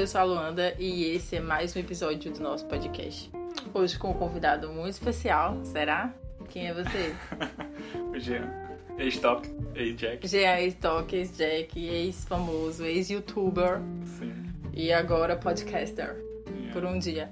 eu 0.00 0.06
sou 0.06 0.18
a 0.18 0.24
Luanda 0.24 0.74
e 0.78 1.14
esse 1.14 1.36
é 1.36 1.40
mais 1.40 1.76
um 1.76 1.78
episódio 1.78 2.32
do 2.32 2.40
nosso 2.40 2.64
podcast. 2.64 3.30
Hoje 3.74 3.98
com 3.98 4.12
um 4.12 4.14
convidado 4.14 4.70
muito 4.72 4.94
especial, 4.94 5.62
será? 5.62 6.14
Quem 6.48 6.68
é 6.68 6.72
você? 6.72 7.14
o 8.10 8.18
Jean. 8.18 8.50
Ex-Top, 8.96 9.46
ex-Jack. 9.74 10.26
Jean, 10.26 10.56
ex-Top, 10.56 11.14
ex-Jack, 11.14 11.86
ex-famoso, 11.86 12.86
ex-youtuber. 12.86 13.82
Sim. 14.18 14.32
E 14.72 14.90
agora 14.90 15.36
podcaster. 15.36 16.16
Yeah. 16.48 16.72
Por 16.72 16.86
um 16.86 16.98
dia. 16.98 17.30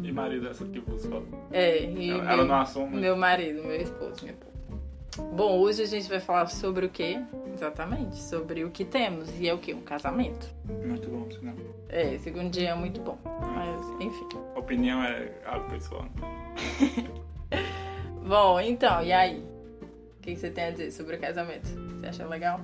E 0.00 0.12
marido 0.12 0.46
dessa 0.46 0.64
que 0.64 0.78
você 0.78 1.08
fala. 1.08 1.24
É, 1.50 1.82
e 1.82 2.10
Ela, 2.10 2.22
meu, 2.22 2.30
ela 2.30 2.44
não 2.44 2.60
assume. 2.60 3.00
meu 3.00 3.16
marido, 3.16 3.60
meu 3.60 3.80
esposo, 3.80 4.24
meu 4.24 4.34
povo. 4.34 4.52
Bom, 5.34 5.58
hoje 5.58 5.82
a 5.82 5.86
gente 5.86 6.08
vai 6.08 6.20
falar 6.20 6.46
sobre 6.46 6.86
o 6.86 6.88
quê? 6.88 7.20
Exatamente, 7.52 8.16
sobre 8.16 8.64
o 8.64 8.70
que 8.70 8.84
temos. 8.84 9.28
E 9.38 9.48
é 9.48 9.52
o 9.52 9.58
quê? 9.58 9.74
Um 9.74 9.82
casamento. 9.82 10.46
Muito 10.86 11.10
bom, 11.10 11.28
não. 11.42 11.71
É, 11.92 12.16
segundo 12.18 12.50
dia 12.50 12.70
é 12.70 12.74
muito 12.74 13.02
bom. 13.02 13.18
Mas, 13.24 14.00
enfim. 14.00 14.26
Opinião 14.56 15.04
é 15.04 15.30
algo 15.44 15.68
pessoal. 15.68 16.06
Bom, 18.26 18.58
então, 18.60 19.02
e 19.02 19.12
aí? 19.12 19.44
O 20.16 20.22
que 20.22 20.34
você 20.34 20.50
tem 20.50 20.64
a 20.64 20.70
dizer 20.70 20.90
sobre 20.90 21.16
o 21.16 21.20
casamento? 21.20 21.68
Você 21.90 22.06
acha 22.06 22.26
legal? 22.26 22.60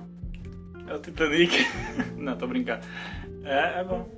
É 0.87 0.93
o 0.95 0.99
Titanic. 0.99 1.53
não, 2.17 2.35
tô 2.35 2.47
brincando. 2.47 2.83
É, 3.43 3.81
é 3.81 3.83
bom. 3.83 4.09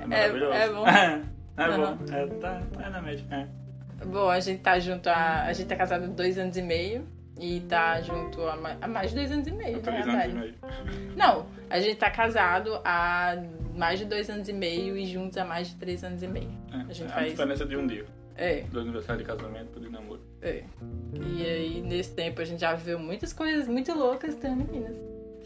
É 0.00 0.06
maravilhoso. 0.06 0.52
é 0.54 0.68
bom. 0.70 0.86
é 0.88 1.76
bom. 1.76 1.98
É, 2.10 2.26
tá, 2.40 2.62
é 2.80 2.88
na 2.88 3.02
média. 3.02 3.26
É. 3.30 4.04
Bom, 4.06 4.30
a 4.30 4.40
gente 4.40 4.62
tá 4.62 4.78
junto 4.78 5.08
há. 5.08 5.42
A 5.42 5.52
gente 5.52 5.66
tá 5.66 5.76
casado 5.76 6.04
há 6.04 6.08
dois 6.08 6.38
anos 6.38 6.56
e 6.56 6.62
meio. 6.62 7.06
E 7.38 7.60
tá 7.62 8.00
junto 8.00 8.40
há 8.46 8.56
mais, 8.56 8.78
há 8.80 8.88
mais 8.88 9.10
de 9.10 9.16
dois 9.16 9.30
anos 9.30 9.46
e 9.46 9.50
e 9.50 9.52
meio. 9.52 9.82
Não, 11.16 11.46
a 11.68 11.80
gente 11.80 11.96
tá 11.96 12.08
casado 12.08 12.80
há 12.84 13.36
mais 13.74 13.98
de 13.98 14.04
dois 14.04 14.28
anos 14.30 14.48
e 14.48 14.52
meio 14.52 14.96
e 14.96 15.04
juntos 15.06 15.36
há 15.36 15.44
mais 15.44 15.68
de 15.68 15.76
três 15.76 16.02
anos 16.04 16.22
e 16.22 16.28
meio. 16.28 16.50
É, 16.72 16.76
A 16.88 16.92
gente 16.92 17.10
é 17.10 17.14
faz- 17.14 17.30
diferença 17.30 17.64
de 17.66 17.76
um 17.76 17.86
dia. 17.86 18.04
É, 18.36 18.62
Do 18.62 18.80
aniversário 18.80 19.22
de 19.22 19.26
casamento 19.28 19.68
pro 19.70 19.80
de 19.80 19.88
namoro. 19.90 20.20
é. 20.42 20.64
E 21.14 21.42
aí, 21.46 21.82
nesse 21.82 22.12
tempo, 22.14 22.40
a 22.40 22.44
gente 22.44 22.60
já 22.60 22.74
viveu 22.74 22.98
muitas 22.98 23.32
coisas 23.32 23.68
muito 23.68 23.92
loucas, 23.96 24.34
tá, 24.34 24.48
meninas? 24.50 24.96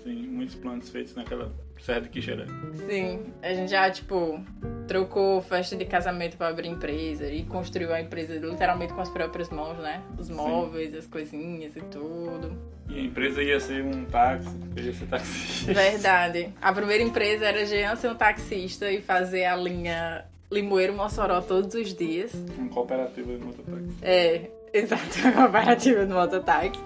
Sim, 0.03 0.27
muitos 0.29 0.55
planos 0.55 0.89
feitos 0.89 1.15
naquela 1.15 1.53
Serra 1.79 2.01
de 2.01 2.09
Quixeré. 2.09 2.47
Sim, 2.89 3.27
a 3.43 3.53
gente 3.53 3.71
já, 3.71 3.91
tipo, 3.91 4.43
trocou 4.89 5.41
festa 5.43 5.77
de 5.77 5.85
casamento 5.85 6.37
pra 6.37 6.49
abrir 6.49 6.69
empresa 6.69 7.31
e 7.31 7.45
construiu 7.45 7.93
a 7.93 8.01
empresa 8.01 8.35
literalmente 8.35 8.95
com 8.95 9.01
as 9.01 9.11
próprias 9.11 9.51
mãos, 9.51 9.77
né? 9.79 10.03
Os 10.19 10.27
Sim. 10.27 10.35
móveis, 10.35 10.95
as 10.95 11.07
coisinhas 11.07 11.77
e 11.77 11.81
tudo. 11.83 12.59
E 12.89 12.99
a 12.99 13.03
empresa 13.03 13.43
ia 13.43 13.61
ser 13.61 13.85
um 13.85 14.07
táxi, 14.07 14.49
ia 14.77 14.93
ser 14.95 15.07
taxista. 15.07 15.75
Verdade. 15.75 16.53
A 16.61 16.73
primeira 16.73 17.05
empresa 17.05 17.45
era 17.45 17.67
Jean 17.67 17.95
ser 17.97 18.11
um 18.11 18.15
taxista 18.15 18.91
e 18.91 19.03
fazer 19.03 19.45
a 19.45 19.55
linha 19.55 20.25
Limoeiro-Mossoró 20.51 21.43
todos 21.43 21.75
os 21.75 21.95
dias. 21.95 22.33
Um 22.59 22.69
cooperativo 22.69 23.37
de 23.37 23.45
mototáxi. 23.45 23.95
É, 24.01 24.51
exato, 24.73 25.29
a 25.29 25.33
cooperativa 25.37 26.07
do 26.07 26.15
mototáxi. 26.15 26.83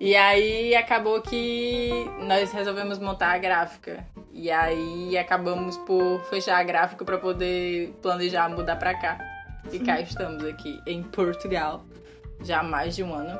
E 0.00 0.14
aí 0.14 0.74
acabou 0.74 1.20
que 1.22 1.90
nós 2.26 2.52
resolvemos 2.52 2.98
montar 2.98 3.32
a 3.32 3.38
gráfica. 3.38 4.04
E 4.38 4.52
aí 4.52 5.18
acabamos 5.18 5.76
por 5.78 6.20
fechar 6.30 6.58
a 6.58 6.62
gráfica 6.62 7.04
para 7.04 7.18
poder 7.18 7.92
planejar 8.00 8.48
mudar 8.48 8.76
para 8.76 8.94
cá. 8.94 9.18
E 9.72 9.80
cá 9.80 10.00
estamos 10.00 10.44
aqui 10.44 10.80
em 10.86 11.02
Portugal, 11.02 11.84
já 12.44 12.60
há 12.60 12.62
mais 12.62 12.94
de 12.94 13.02
um 13.02 13.12
ano. 13.12 13.36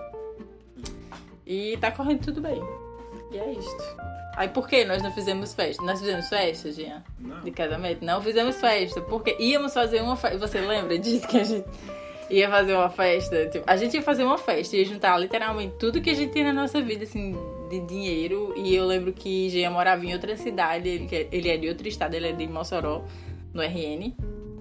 E 1.47 1.77
tá 1.77 1.93
correndo 1.93 2.25
tudo 2.25 2.41
bem. 2.41 2.61
E 3.31 3.39
é 3.39 3.53
isto. 3.53 3.97
Aí 4.37 4.49
por 4.49 4.67
que 4.69 4.85
nós 4.85 5.01
não 5.01 5.13
fizemos 5.13 5.55
festa? 5.55 5.81
Nós 5.85 6.01
fizemos 6.01 6.29
festa, 6.29 6.73
Jean? 6.73 7.05
Não. 7.21 7.43
de 7.43 7.53
casamento. 7.53 8.05
Não 8.05 8.21
fizemos 8.21 8.61
festa, 8.61 9.01
porque 9.01 9.37
íamos 9.39 9.72
fazer 9.72 10.03
uma 10.03 10.17
festa. 10.17 10.37
Você 10.39 10.61
lembra 10.61 10.99
disso 10.99 11.28
que 11.28 11.39
a 11.39 11.45
gente 11.45 11.69
ia 12.28 12.51
fazer 12.51 12.75
uma 12.75 12.91
festa? 12.91 13.47
Tipo, 13.47 13.71
a 13.71 13.77
gente 13.77 13.95
ia 13.95 14.03
fazer 14.03 14.25
uma 14.25 14.37
festa, 14.37 14.77
ia 14.77 14.84
juntar 14.84 15.17
literalmente 15.17 15.77
tudo 15.78 16.01
que 16.01 16.11
a 16.11 16.15
gente 16.15 16.33
tem 16.33 16.43
na 16.43 16.53
nossa 16.53 16.83
vida, 16.83 17.05
assim, 17.05 17.37
de 17.69 17.81
dinheiro. 17.81 18.55
E 18.56 18.75
eu 18.75 18.87
lembro 18.87 19.12
que 19.12 19.49
Jean 19.51 19.71
morava 19.71 20.05
em 20.05 20.12
outra 20.12 20.37
cidade, 20.37 20.89
ele, 20.89 21.06
que- 21.06 21.29
ele 21.31 21.49
é 21.49 21.56
de 21.56 21.69
outro 21.69 21.87
estado, 21.89 22.15
ele 22.15 22.29
é 22.29 22.33
de 22.33 22.47
Mossoró, 22.47 23.05
no 23.53 23.62
RN. 23.62 24.15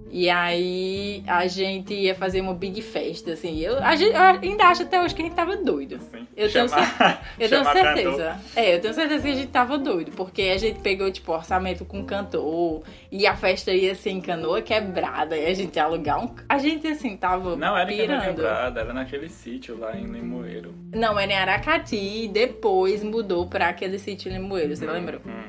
E 0.09 0.29
aí 0.29 1.23
a 1.27 1.47
gente 1.47 1.93
ia 1.93 2.15
fazer 2.15 2.41
uma 2.41 2.53
big 2.53 2.81
festa, 2.81 3.31
assim. 3.33 3.59
Eu, 3.59 3.77
a 3.83 3.95
gente, 3.95 4.13
eu 4.13 4.21
ainda 4.21 4.65
acho 4.65 4.83
até 4.83 5.01
hoje 5.01 5.13
que 5.13 5.21
a 5.21 5.25
gente 5.25 5.35
tava 5.35 5.57
doido. 5.57 5.99
Sim. 6.11 6.25
Eu 6.35 6.51
tenho 6.51 6.69
Chamar- 6.69 7.21
Eu 7.39 7.49
tenho 7.49 7.63
certeza. 7.65 8.39
É, 8.55 8.75
eu 8.75 8.81
tenho 8.81 8.93
certeza 8.93 9.21
que 9.23 9.29
a 9.31 9.35
gente 9.35 9.47
tava 9.49 9.77
doido, 9.77 10.11
porque 10.11 10.41
a 10.43 10.57
gente 10.57 10.79
pegou, 10.79 11.11
tipo, 11.11 11.31
orçamento 11.31 11.83
com 11.85 12.03
cantor, 12.05 12.83
e 13.11 13.25
a 13.27 13.35
festa 13.35 13.71
ia 13.73 13.93
ser 13.95 14.11
em 14.11 14.21
canoa 14.21 14.61
quebrada, 14.61 15.35
e 15.37 15.45
a 15.45 15.53
gente 15.53 15.75
ia 15.75 15.83
alugar 15.83 16.23
um. 16.23 16.33
A 16.47 16.57
gente, 16.57 16.87
assim, 16.87 17.15
tava 17.17 17.55
Não 17.55 17.77
era 17.77 17.91
em 17.91 17.97
Canoa 17.97 18.19
pirando. 18.21 18.35
Quebrada, 18.35 18.79
era 18.81 18.93
naquele 18.93 19.29
sítio 19.29 19.77
lá 19.79 19.95
em 19.95 20.05
Limoeiro. 20.05 20.73
Não, 20.93 21.19
era 21.19 21.31
em 21.31 21.35
Aracati, 21.35 21.95
e 21.97 22.27
depois 22.27 23.03
mudou 23.03 23.47
pra 23.47 23.69
aquele 23.69 23.99
sítio 23.99 24.31
Limoeiro, 24.31 24.75
você 24.75 24.85
lembra? 24.85 25.19
Hum. 25.25 25.46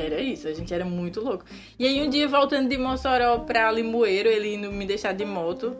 Era 0.00 0.20
isso, 0.20 0.48
a 0.48 0.52
gente 0.52 0.72
era 0.72 0.84
muito 0.84 1.20
louco. 1.20 1.44
E 1.78 1.86
aí 1.86 2.02
um 2.02 2.08
dia 2.08 2.26
voltando 2.26 2.68
de 2.68 2.78
Mossoró 2.78 3.38
pra 3.40 3.70
Limoeiro, 3.70 4.28
ele 4.28 4.54
indo 4.54 4.72
me 4.72 4.86
deixar 4.86 5.12
de 5.12 5.24
moto. 5.24 5.76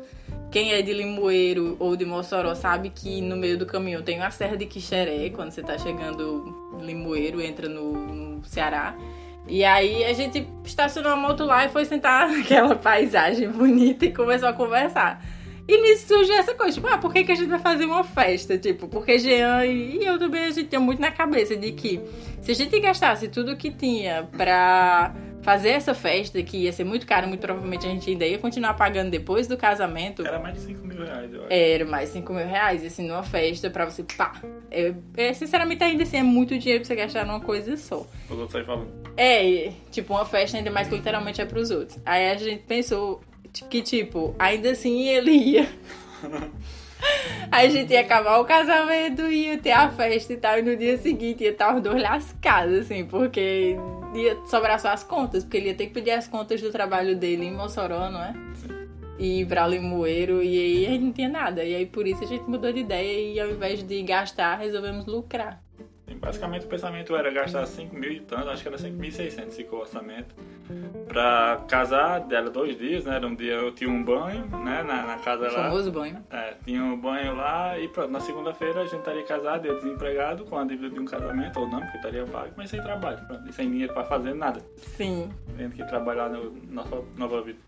Quem 0.50 0.72
é 0.72 0.82
de 0.82 0.92
Limoeiro 0.92 1.76
ou 1.78 1.96
de 1.96 2.04
Mossoró 2.04 2.54
sabe 2.54 2.90
que 2.90 3.20
no 3.20 3.36
meio 3.36 3.56
do 3.56 3.64
caminho 3.64 4.02
tem 4.02 4.18
uma 4.18 4.30
serra 4.30 4.56
de 4.56 4.66
Quixeré, 4.66 5.30
quando 5.30 5.52
você 5.52 5.62
tá 5.62 5.78
chegando 5.78 6.72
Limoeiro, 6.80 7.40
entra 7.40 7.68
no, 7.68 7.92
no 7.92 8.44
Ceará. 8.44 8.96
E 9.46 9.64
aí 9.64 10.04
a 10.04 10.12
gente 10.12 10.46
estacionou 10.64 11.12
a 11.12 11.16
moto 11.16 11.44
lá 11.44 11.64
e 11.64 11.68
foi 11.68 11.84
sentar 11.84 12.28
naquela 12.30 12.76
paisagem 12.76 13.48
bonita 13.48 14.04
e 14.04 14.12
começou 14.12 14.48
a 14.48 14.52
conversar. 14.52 15.24
E 15.70 15.80
nisso 15.82 16.08
surgiu 16.08 16.34
essa 16.34 16.52
coisa, 16.52 16.72
tipo, 16.74 16.88
ah, 16.88 16.98
por 16.98 17.12
que, 17.12 17.22
que 17.22 17.30
a 17.30 17.34
gente 17.36 17.48
vai 17.48 17.60
fazer 17.60 17.84
uma 17.84 18.02
festa? 18.02 18.58
Tipo, 18.58 18.88
porque 18.88 19.18
Jean 19.18 19.64
e 19.64 20.04
eu 20.04 20.18
também, 20.18 20.46
a 20.46 20.50
gente 20.50 20.64
tem 20.64 20.80
muito 20.80 21.00
na 21.00 21.12
cabeça 21.12 21.56
de 21.56 21.70
que 21.70 22.00
se 22.42 22.50
a 22.50 22.54
gente 22.54 22.80
gastasse 22.80 23.28
tudo 23.28 23.56
que 23.56 23.70
tinha 23.70 24.28
pra 24.36 25.14
fazer 25.42 25.68
essa 25.68 25.94
festa, 25.94 26.42
que 26.42 26.56
ia 26.56 26.72
ser 26.72 26.82
muito 26.82 27.06
caro, 27.06 27.28
muito 27.28 27.40
provavelmente 27.40 27.86
a 27.86 27.90
gente 27.90 28.10
ainda 28.10 28.26
ia 28.26 28.36
continuar 28.38 28.74
pagando 28.74 29.10
depois 29.10 29.46
do 29.46 29.56
casamento, 29.56 30.26
Era 30.26 30.40
mais 30.40 30.54
de 30.54 30.60
5 30.62 30.86
mil 30.86 31.04
reais, 31.04 31.32
eu 31.32 31.40
acho. 31.42 31.52
era 31.52 31.84
mais 31.84 32.08
5 32.10 32.32
mil 32.32 32.46
reais, 32.46 32.84
assim, 32.84 33.06
numa 33.06 33.22
festa 33.22 33.70
pra 33.70 33.84
você, 33.84 34.02
pá. 34.02 34.42
É, 34.72 34.92
é, 35.16 35.32
sinceramente, 35.32 35.84
ainda 35.84 36.02
assim, 36.02 36.16
é 36.16 36.22
muito 36.24 36.58
dinheiro 36.58 36.80
pra 36.84 36.88
você 36.88 36.96
gastar 36.96 37.24
numa 37.24 37.40
coisa 37.40 37.76
só. 37.76 38.04
Os 38.28 38.38
outros 38.38 38.56
aí 38.56 38.64
falando. 38.64 38.88
É, 39.16 39.70
tipo, 39.92 40.14
uma 40.14 40.24
festa 40.24 40.56
ainda 40.56 40.70
mais 40.70 40.88
que 40.88 40.96
literalmente 40.96 41.40
é 41.40 41.44
pros 41.44 41.70
outros. 41.70 41.96
Aí 42.04 42.28
a 42.28 42.34
gente 42.36 42.64
pensou 42.64 43.20
que, 43.68 43.82
tipo, 43.82 44.34
ainda 44.38 44.70
assim 44.70 45.08
ele 45.08 45.32
ia. 45.32 45.68
A 47.50 47.66
gente 47.66 47.92
ia 47.92 48.00
acabar 48.00 48.38
o 48.38 48.44
casamento, 48.44 49.22
ia 49.22 49.58
ter 49.58 49.72
a 49.72 49.90
festa 49.90 50.32
e 50.32 50.36
tal, 50.36 50.58
e 50.58 50.62
no 50.62 50.76
dia 50.76 50.98
seguinte 50.98 51.42
ia 51.42 51.50
estar 51.50 51.74
os 51.74 51.82
dois 51.82 52.00
lascados, 52.00 52.80
assim, 52.80 53.04
porque 53.04 53.76
ia 54.14 54.36
sobrar 54.46 54.78
só 54.78 54.88
as 54.88 55.02
contas, 55.02 55.42
porque 55.42 55.56
ele 55.56 55.68
ia 55.68 55.74
ter 55.74 55.86
que 55.86 55.94
pedir 55.94 56.12
as 56.12 56.28
contas 56.28 56.60
do 56.60 56.70
trabalho 56.70 57.16
dele 57.16 57.46
em 57.46 57.52
Mossoró, 57.52 58.10
não 58.10 58.22
é? 58.22 58.34
E 59.18 59.40
ir 59.40 59.46
pra 59.46 59.66
Limoeiro, 59.66 60.42
e 60.42 60.58
aí 60.58 60.86
a 60.86 60.90
gente 60.90 61.04
não 61.04 61.12
tinha 61.12 61.28
nada. 61.28 61.64
E 61.64 61.74
aí 61.74 61.86
por 61.86 62.06
isso 62.06 62.22
a 62.22 62.26
gente 62.26 62.44
mudou 62.48 62.72
de 62.72 62.80
ideia 62.80 63.34
e 63.34 63.40
ao 63.40 63.50
invés 63.50 63.82
de 63.82 64.02
gastar, 64.02 64.56
resolvemos 64.56 65.06
lucrar. 65.06 65.62
Basicamente 66.18 66.66
o 66.66 66.68
pensamento 66.68 67.14
era 67.16 67.30
gastar 67.30 67.64
5 67.66 67.94
mil 67.96 68.12
e 68.12 68.20
tanto, 68.20 68.48
acho 68.50 68.62
que 68.62 68.68
era 68.68 68.76
5.600 68.76 69.52
ficou 69.52 69.78
o 69.78 69.82
orçamento. 69.82 70.34
Pra 71.08 71.60
casar, 71.66 72.24
era 72.30 72.48
dois 72.50 72.76
dias, 72.78 73.04
né? 73.04 73.16
Era 73.16 73.26
um 73.26 73.34
dia 73.34 73.54
eu 73.54 73.72
tinha 73.72 73.90
um 73.90 74.02
banho, 74.04 74.46
né? 74.46 74.82
Na, 74.82 75.02
na 75.06 75.16
casa 75.18 75.48
O 75.48 75.52
lá. 75.52 75.64
famoso 75.64 75.90
banho. 75.90 76.22
É, 76.30 76.54
tinha 76.64 76.82
um 76.84 76.96
banho 77.00 77.34
lá 77.34 77.78
e 77.78 77.88
pronto. 77.88 78.10
Na 78.10 78.20
segunda-feira 78.20 78.80
a 78.82 78.84
gente 78.84 78.98
estaria 78.98 79.24
casado, 79.24 79.66
eu 79.66 79.76
desempregado, 79.76 80.44
com 80.44 80.56
a 80.58 80.64
dívida 80.64 80.90
de 80.90 81.00
um 81.00 81.04
casamento, 81.04 81.58
ou 81.60 81.66
não, 81.68 81.80
porque 81.80 81.96
estaria 81.96 82.24
pago, 82.26 82.52
mas 82.56 82.70
sem 82.70 82.80
trabalho, 82.82 83.18
pronto. 83.26 83.48
E 83.48 83.52
sem 83.52 83.70
dinheiro 83.70 83.92
pra 83.92 84.04
fazer 84.04 84.34
nada. 84.34 84.60
Sim, 84.76 85.30
Tendo 85.56 85.74
que 85.74 85.84
trabalhar 85.84 86.28
na 86.28 86.38
nossa 86.70 87.02
nova 87.16 87.42
vida. 87.42 87.58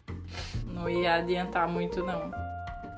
não 0.67 0.89
ia 0.89 1.15
adiantar 1.15 1.67
muito, 1.69 2.05
não. 2.05 2.31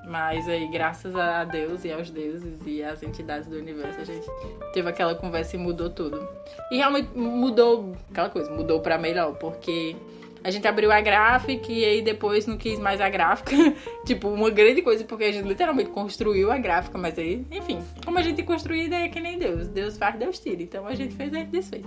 Mas 0.06 0.48
aí, 0.48 0.68
graças 0.68 1.16
a 1.16 1.44
Deus 1.44 1.84
e 1.84 1.92
aos 1.92 2.10
deuses 2.10 2.58
e 2.66 2.82
às 2.82 3.02
entidades 3.02 3.48
do 3.48 3.56
universo, 3.56 4.00
a 4.00 4.04
gente 4.04 4.26
teve 4.72 4.88
aquela 4.88 5.14
conversa 5.14 5.56
e 5.56 5.58
mudou 5.58 5.88
tudo. 5.88 6.28
E 6.70 6.76
realmente 6.76 7.08
mudou, 7.16 7.96
aquela 8.10 8.28
coisa, 8.28 8.50
mudou 8.50 8.80
pra 8.80 8.98
melhor, 8.98 9.34
porque 9.36 9.96
a 10.44 10.50
gente 10.50 10.68
abriu 10.68 10.92
a 10.92 11.00
gráfica 11.00 11.72
e 11.72 11.82
aí 11.86 12.02
depois 12.02 12.46
não 12.46 12.58
quis 12.58 12.78
mais 12.78 13.00
a 13.00 13.08
gráfica. 13.08 13.56
tipo, 14.04 14.28
uma 14.28 14.50
grande 14.50 14.82
coisa, 14.82 15.02
porque 15.04 15.24
a 15.24 15.32
gente 15.32 15.48
literalmente 15.48 15.88
construiu 15.88 16.52
a 16.52 16.58
gráfica, 16.58 16.98
mas 16.98 17.18
aí, 17.18 17.46
enfim, 17.50 17.82
como 18.04 18.18
a 18.18 18.22
gente 18.22 18.42
construiu 18.42 18.92
é 18.92 19.08
que 19.08 19.20
nem 19.20 19.38
Deus. 19.38 19.68
Deus 19.68 19.96
faz, 19.96 20.18
Deus 20.18 20.38
tira. 20.38 20.62
Então 20.62 20.86
a 20.86 20.94
gente 20.94 21.14
fez, 21.14 21.32
a 21.32 21.38
gente 21.38 21.48
desfez. 21.48 21.84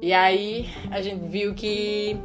E 0.00 0.14
aí 0.14 0.66
a 0.90 1.02
gente 1.02 1.28
viu 1.28 1.52
que 1.52 2.16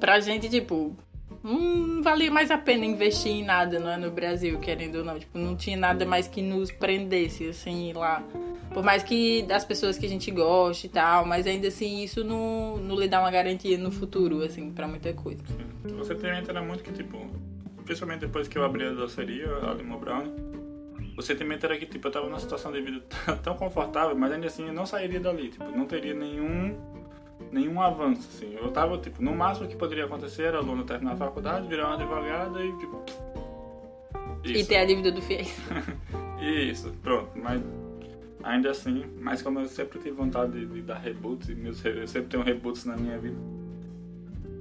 pra 0.00 0.20
gente, 0.20 0.48
tipo, 0.48 0.96
não 1.42 2.02
valia 2.02 2.30
mais 2.30 2.50
a 2.50 2.58
pena 2.58 2.84
investir 2.84 3.32
em 3.32 3.44
nada, 3.44 3.78
não 3.78 3.90
é? 3.90 3.96
No 3.96 4.10
Brasil, 4.10 4.58
querendo 4.58 4.96
ou 4.96 5.04
não. 5.04 5.18
Tipo, 5.18 5.38
não 5.38 5.56
tinha 5.56 5.76
nada 5.76 6.04
mais 6.04 6.28
que 6.28 6.42
nos 6.42 6.70
prendesse, 6.70 7.48
assim, 7.48 7.92
lá. 7.92 8.22
Por 8.72 8.82
mais 8.82 9.02
que 9.02 9.42
das 9.42 9.64
pessoas 9.64 9.98
que 9.98 10.06
a 10.06 10.08
gente 10.08 10.30
goste 10.30 10.86
e 10.86 10.90
tal, 10.90 11.26
mas 11.26 11.46
ainda 11.46 11.68
assim, 11.68 12.02
isso 12.02 12.22
não, 12.22 12.76
não 12.76 12.94
lhe 12.94 13.08
dá 13.08 13.20
uma 13.20 13.30
garantia 13.30 13.76
no 13.76 13.90
futuro, 13.90 14.42
assim, 14.42 14.70
pra 14.70 14.86
muita 14.86 15.12
coisa. 15.12 15.42
Você 15.84 16.14
também 16.14 16.42
era 16.46 16.62
muito 16.62 16.84
que, 16.84 16.92
tipo, 16.92 17.18
principalmente 17.84 18.20
depois 18.20 18.46
que 18.46 18.56
eu 18.56 18.64
abri 18.64 18.84
a 18.84 18.92
doceria, 18.92 19.48
a 19.62 19.74
Limo 19.74 19.98
Brown, 19.98 20.24
o 21.16 21.22
sentimento 21.22 21.64
era 21.64 21.76
que, 21.76 21.86
tipo, 21.86 22.06
eu 22.06 22.12
tava 22.12 22.26
numa 22.26 22.38
situação 22.38 22.70
de 22.70 22.80
vida 22.80 23.02
tão 23.42 23.56
confortável, 23.56 24.16
mas 24.16 24.30
ainda 24.30 24.46
assim 24.46 24.66
eu 24.66 24.72
não 24.72 24.86
sairia 24.86 25.18
dali, 25.18 25.48
tipo, 25.48 25.64
não 25.64 25.86
teria 25.86 26.14
nenhum 26.14 26.76
nenhum 27.50 27.80
avanço, 27.80 28.28
assim. 28.32 28.54
Eu 28.54 28.70
tava, 28.70 28.98
tipo, 28.98 29.22
no 29.22 29.34
máximo 29.34 29.68
que 29.68 29.76
poderia 29.76 30.04
acontecer 30.04 30.44
era 30.44 30.58
aluno 30.58 30.84
terminar 30.84 31.12
a 31.12 31.16
faculdade, 31.16 31.66
virar 31.66 31.90
um 31.90 31.92
advogado 31.94 32.62
e, 32.62 32.78
tipo... 32.78 33.04
Isso. 34.44 34.54
E 34.54 34.64
ter 34.64 34.76
a 34.76 34.84
dívida 34.84 35.12
do 35.12 35.20
FIES. 35.20 35.54
isso, 36.40 36.92
pronto. 37.02 37.30
Mas 37.34 37.62
ainda 38.42 38.70
assim, 38.70 39.04
mas 39.18 39.42
como 39.42 39.60
eu 39.60 39.66
sempre 39.66 39.98
tive 39.98 40.12
vontade 40.12 40.52
de, 40.52 40.66
de 40.66 40.82
dar 40.82 40.98
reboots, 40.98 41.48
e 41.48 41.54
meus, 41.54 41.84
eu 41.84 42.06
sempre 42.06 42.28
tenho 42.28 42.42
reboots 42.42 42.84
na 42.84 42.96
minha 42.96 43.18
vida, 43.18 43.36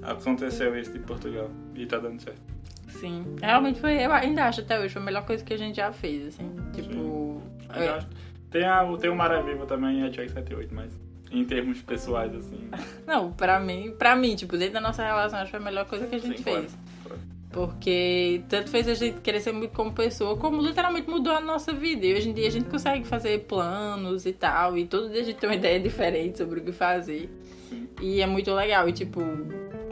aconteceu 0.01 0.75
esse 0.77 0.91
de 0.91 0.99
Portugal 0.99 1.49
e 1.75 1.85
tá 1.85 1.97
dando 1.97 2.21
certo. 2.21 2.41
Sim, 2.87 3.23
realmente 3.41 3.79
foi, 3.79 4.03
eu 4.03 4.11
ainda 4.11 4.45
acho 4.45 4.61
até 4.61 4.79
hoje, 4.79 4.93
foi 4.93 5.01
a 5.01 5.05
melhor 5.05 5.25
coisa 5.25 5.43
que 5.43 5.53
a 5.53 5.57
gente 5.57 5.75
já 5.75 5.91
fez, 5.91 6.27
assim, 6.27 6.49
tipo... 6.73 7.41
É... 7.69 8.03
Tem, 8.49 8.65
a, 8.65 8.83
tem 8.97 9.11
o 9.11 9.15
Maré 9.15 9.43
Viva 9.43 9.65
também 9.67 10.01
e 10.01 10.03
a 10.03 10.09
Jack 10.09 10.31
78, 10.31 10.73
mas 10.73 10.91
em 11.31 11.45
termos 11.45 11.81
pessoais, 11.81 12.33
assim. 12.35 12.69
Não, 13.05 13.31
pra 13.31 13.59
mim, 13.59 13.93
pra 13.97 14.15
mim, 14.15 14.35
tipo, 14.35 14.57
dentro 14.57 14.75
da 14.75 14.81
nossa 14.81 15.03
relação, 15.03 15.39
acho 15.39 15.45
que 15.45 15.51
foi 15.51 15.59
a 15.59 15.63
melhor 15.63 15.85
coisa 15.85 16.07
que 16.07 16.15
a 16.15 16.19
gente 16.19 16.37
Sim, 16.37 16.43
fez. 16.43 16.77
Claro. 17.03 17.19
Porque 17.51 18.43
tanto 18.47 18.69
fez 18.69 18.87
a 18.87 18.93
gente 18.93 19.21
crescer 19.21 19.51
muito 19.51 19.71
como 19.71 19.91
pessoa, 19.91 20.37
como 20.37 20.61
literalmente 20.61 21.09
mudou 21.09 21.33
a 21.33 21.39
nossa 21.39 21.73
vida. 21.73 22.05
E 22.05 22.13
hoje 22.13 22.29
em 22.29 22.33
dia 22.33 22.47
a 22.47 22.51
gente 22.51 22.69
consegue 22.69 23.05
fazer 23.05 23.45
planos 23.45 24.25
e 24.25 24.33
tal. 24.33 24.77
E 24.77 24.85
todo 24.85 25.09
dia 25.09 25.21
a 25.21 25.23
gente 25.23 25.37
tem 25.37 25.49
uma 25.49 25.55
ideia 25.55 25.79
diferente 25.79 26.37
sobre 26.37 26.59
o 26.59 26.63
que 26.63 26.71
fazer. 26.71 27.27
Sim. 27.69 27.87
E 28.01 28.21
é 28.21 28.27
muito 28.27 28.53
legal. 28.53 28.87
E 28.87 28.93
tipo, 28.93 29.21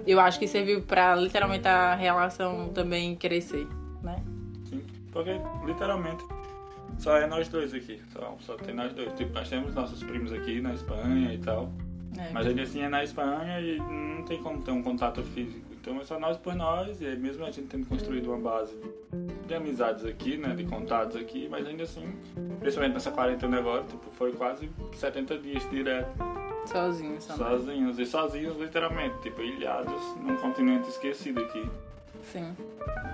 eu 0.05 0.19
acho 0.19 0.37
que 0.37 0.47
serviu 0.47 0.81
pra 0.81 1.15
literalmente 1.15 1.67
a 1.67 1.95
relação 1.95 2.69
também 2.69 3.15
crescer, 3.15 3.67
né? 4.03 4.23
Sim, 4.69 4.83
porque 5.11 5.31
literalmente 5.65 6.23
só 6.97 7.17
é 7.17 7.27
nós 7.27 7.47
dois 7.47 7.73
aqui. 7.73 8.01
Só, 8.11 8.37
só 8.39 8.55
tem 8.55 8.73
nós 8.73 8.93
dois. 8.93 9.13
Tipo, 9.13 9.33
nós 9.33 9.49
temos 9.49 9.73
nossos 9.75 10.03
primos 10.03 10.31
aqui 10.33 10.61
na 10.61 10.73
Espanha 10.73 11.33
e 11.33 11.37
tal. 11.37 11.71
É. 12.17 12.31
Mas 12.31 12.47
ainda 12.47 12.63
assim 12.63 12.81
é 12.81 12.89
na 12.89 13.03
Espanha 13.03 13.59
e 13.61 13.77
não 13.77 14.23
tem 14.23 14.41
como 14.41 14.61
ter 14.61 14.71
um 14.71 14.81
contato 14.81 15.21
físico. 15.23 15.65
Então 15.79 16.01
é 16.01 16.03
só 16.03 16.19
nós 16.19 16.35
por 16.35 16.53
nós, 16.53 16.99
e 17.01 17.15
mesmo 17.15 17.45
a 17.45 17.51
gente 17.51 17.67
tendo 17.67 17.85
construído 17.87 18.27
uma 18.27 18.39
base 18.39 18.75
de 19.47 19.53
amizades 19.53 20.03
aqui, 20.03 20.35
né, 20.35 20.53
de 20.53 20.65
contatos 20.65 21.15
aqui, 21.15 21.47
mas 21.49 21.65
ainda 21.65 21.83
assim, 21.83 22.13
principalmente 22.59 22.93
nessa 22.93 23.11
quarentena 23.11 23.57
agora, 23.57 23.83
tipo, 23.83 24.11
foi 24.11 24.33
quase 24.33 24.69
70 24.93 25.37
dias 25.37 25.69
direto. 25.69 26.11
Sozinhos, 26.65 27.23
sozinhos. 27.23 27.99
E 27.99 28.05
sozinhos, 28.05 28.57
literalmente, 28.57 29.17
tipo, 29.21 29.41
ilhados 29.41 30.01
num 30.21 30.35
continente 30.35 30.89
esquecido 30.89 31.39
aqui. 31.39 31.65
Sim. 32.31 32.55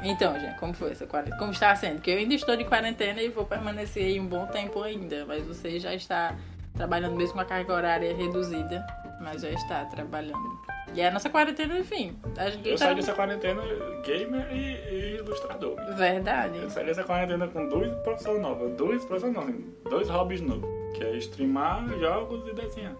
Então, 0.04 0.38
gente, 0.40 0.60
como 0.60 0.74
foi 0.74 0.92
essa 0.92 1.06
quarentena? 1.06 1.38
Como 1.38 1.52
está 1.52 1.76
sendo? 1.76 1.96
Porque 1.96 2.12
eu 2.12 2.18
ainda 2.18 2.34
estou 2.34 2.56
de 2.56 2.66
quarentena 2.66 3.22
e 3.22 3.30
vou 3.30 3.46
permanecer 3.46 4.06
aí 4.06 4.20
um 4.20 4.26
bom 4.26 4.46
tempo 4.48 4.82
ainda, 4.82 5.26
mas 5.26 5.46
você 5.46 5.80
já 5.80 5.94
está 5.94 6.36
trabalhando 6.76 7.16
mesmo 7.16 7.34
com 7.34 7.40
a 7.40 7.46
carga 7.46 7.74
horária 7.74 8.16
reduzida, 8.16 8.86
mas 9.22 9.42
já 9.42 9.50
está 9.50 9.86
trabalhando. 9.86 10.62
E 10.94 11.02
é 11.02 11.08
a 11.08 11.12
nossa 11.12 11.30
quarentena, 11.30 11.80
enfim. 11.80 12.16
eu 12.64 12.74
tá... 12.74 12.78
saí 12.78 12.96
dessa 12.96 13.14
quarentena 13.14 13.62
gamer 14.06 14.48
e, 14.52 14.76
e, 14.92 15.16
ilustrador. 15.18 15.76
Verdade. 15.96 16.58
Eu 16.58 16.70
saí 16.70 16.86
dessa 16.86 17.04
quarentena 17.04 17.48
com 17.48 17.68
duas 17.68 17.96
profissões 18.02 18.42
novas. 18.42 18.76
Duas 18.76 19.04
profissões 19.06 19.34
novas. 19.34 19.56
Dois 19.90 20.10
hobbies 20.10 20.42
novos. 20.42 20.70
Que 20.94 21.04
é 21.04 21.18
streamar 21.18 21.88
jogos 21.98 22.48
e 22.48 22.54
desenhar. 22.54 22.94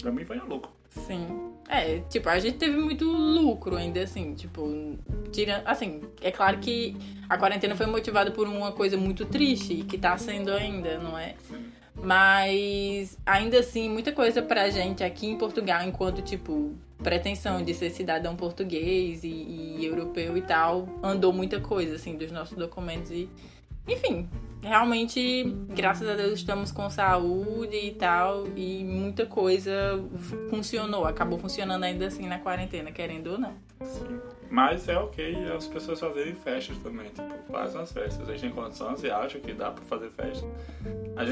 Pra 0.00 0.10
mim 0.10 0.24
foi 0.24 0.38
um 0.38 0.46
louco. 0.46 0.72
Sim. 0.88 1.47
É, 1.68 1.98
tipo, 2.08 2.28
a 2.30 2.38
gente 2.38 2.56
teve 2.56 2.78
muito 2.78 3.04
lucro 3.04 3.76
ainda, 3.76 4.00
assim, 4.02 4.34
tipo, 4.34 4.96
tirando. 5.30 5.66
Assim, 5.66 6.00
é 6.22 6.30
claro 6.30 6.58
que 6.58 6.96
a 7.28 7.36
quarentena 7.36 7.76
foi 7.76 7.84
motivada 7.84 8.30
por 8.30 8.48
uma 8.48 8.72
coisa 8.72 8.96
muito 8.96 9.26
triste, 9.26 9.84
que 9.84 9.98
tá 9.98 10.16
sendo 10.16 10.50
ainda, 10.50 10.96
não 10.98 11.18
é? 11.18 11.34
Mas 11.94 13.18
ainda 13.26 13.58
assim, 13.58 13.90
muita 13.90 14.12
coisa 14.12 14.40
pra 14.40 14.70
gente 14.70 15.04
aqui 15.04 15.26
em 15.26 15.36
Portugal, 15.36 15.82
enquanto, 15.82 16.22
tipo, 16.22 16.74
pretensão 17.02 17.62
de 17.62 17.74
ser 17.74 17.90
cidadão 17.90 18.34
português 18.34 19.22
e, 19.22 19.28
e 19.28 19.84
europeu 19.84 20.36
e 20.38 20.42
tal, 20.42 20.88
andou 21.02 21.32
muita 21.34 21.60
coisa, 21.60 21.96
assim, 21.96 22.16
dos 22.16 22.32
nossos 22.32 22.56
documentos 22.56 23.10
e. 23.10 23.28
Enfim, 23.88 24.28
realmente, 24.62 25.44
graças 25.70 26.06
a 26.08 26.14
Deus, 26.14 26.34
estamos 26.34 26.70
com 26.70 26.88
saúde 26.90 27.76
e 27.76 27.92
tal, 27.92 28.46
e 28.54 28.84
muita 28.84 29.26
coisa 29.26 29.72
funcionou, 30.50 31.06
acabou 31.06 31.38
funcionando 31.38 31.84
ainda 31.84 32.06
assim 32.06 32.26
na 32.26 32.38
quarentena, 32.38 32.92
querendo 32.92 33.32
ou 33.32 33.38
não. 33.38 33.54
Sim. 33.82 34.20
Mas 34.50 34.88
é 34.88 34.98
ok 34.98 35.52
as 35.54 35.66
pessoas 35.66 36.00
fazerem 36.00 36.34
festas 36.34 36.76
também, 36.78 37.06
tipo, 37.08 37.52
fazem 37.52 37.80
as 37.80 37.92
festas. 37.92 38.28
A 38.28 38.32
gente 38.32 38.40
tem 38.40 38.50
condições 38.50 39.02
e 39.04 39.10
acha 39.10 39.38
que 39.38 39.52
dá 39.52 39.70
pra 39.70 39.84
fazer 39.84 40.10
festa. 40.10 40.46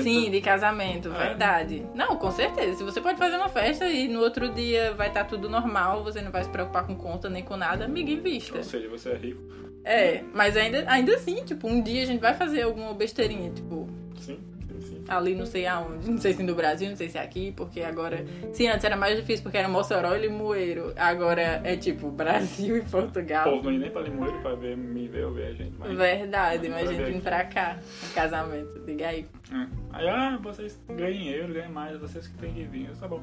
Sim, 0.02 0.24
tá... 0.24 0.30
de 0.30 0.40
casamento, 0.42 1.08
é. 1.08 1.28
verdade. 1.28 1.86
Não, 1.94 2.16
com 2.16 2.30
certeza. 2.30 2.76
Se 2.76 2.84
você 2.84 3.00
pode 3.00 3.18
fazer 3.18 3.36
uma 3.36 3.48
festa 3.48 3.86
e 3.86 4.06
no 4.06 4.20
outro 4.20 4.50
dia 4.50 4.92
vai 4.94 5.08
estar 5.08 5.24
tá 5.24 5.30
tudo 5.30 5.48
normal, 5.48 6.04
você 6.04 6.20
não 6.20 6.30
vai 6.30 6.44
se 6.44 6.50
preocupar 6.50 6.86
com 6.86 6.94
conta 6.94 7.30
nem 7.30 7.42
com 7.42 7.56
nada, 7.56 7.86
amiga, 7.86 8.10
invista. 8.10 8.58
Ou 8.58 8.64
seja, 8.64 8.88
você 8.88 9.10
é 9.10 9.16
rico. 9.16 9.42
É, 9.86 10.24
mas 10.34 10.56
ainda, 10.56 10.84
ainda 10.90 11.14
assim, 11.14 11.44
tipo, 11.44 11.68
um 11.68 11.80
dia 11.80 12.02
a 12.02 12.06
gente 12.06 12.20
vai 12.20 12.34
fazer 12.34 12.62
alguma 12.62 12.92
besteirinha, 12.92 13.52
tipo. 13.52 13.88
Sim, 14.18 14.36
sim. 14.80 15.04
Ali 15.06 15.36
não 15.36 15.46
sei 15.46 15.64
aonde, 15.64 16.10
não 16.10 16.18
sei 16.18 16.32
se 16.32 16.42
no 16.42 16.56
Brasil, 16.56 16.88
não 16.88 16.96
sei 16.96 17.08
se 17.08 17.16
aqui, 17.16 17.52
porque 17.52 17.82
agora. 17.82 18.26
Sim, 18.52 18.66
antes 18.66 18.84
era 18.84 18.96
mais 18.96 19.16
difícil 19.16 19.44
porque 19.44 19.56
era 19.56 19.68
Mossoró 19.68 20.16
e 20.16 20.22
Limoeiro. 20.22 20.92
Agora 20.96 21.60
é 21.62 21.76
tipo 21.76 22.10
Brasil 22.10 22.78
e 22.78 22.82
Portugal. 22.82 23.46
O 23.46 23.50
povo 23.52 23.62
não 23.66 23.72
ia 23.74 23.78
nem 23.78 23.90
pra 23.90 24.02
Limoeiro 24.02 24.40
pra 24.40 24.56
ver, 24.56 24.76
me 24.76 25.06
ver 25.06 25.24
ou 25.24 25.32
ver 25.32 25.46
a 25.46 25.52
gente. 25.52 25.76
Mas... 25.78 25.96
Verdade, 25.96 26.68
mas 26.68 26.88
a 26.88 26.92
gente 26.92 27.04
vem 27.04 27.20
pra 27.20 27.44
cá, 27.44 27.78
no 28.02 28.12
casamento. 28.12 28.80
Diga 28.84 29.06
aí. 29.06 29.24
É. 29.52 29.66
Aí, 29.92 30.08
ah, 30.08 30.36
vocês 30.42 30.80
ganham 30.88 31.32
euro, 31.32 31.54
ganham 31.54 31.70
mais, 31.70 31.96
vocês 31.96 32.26
que 32.26 32.36
têm 32.38 32.52
que 32.52 32.64
vir. 32.64 32.90
Tá 32.98 33.06
bom. 33.06 33.22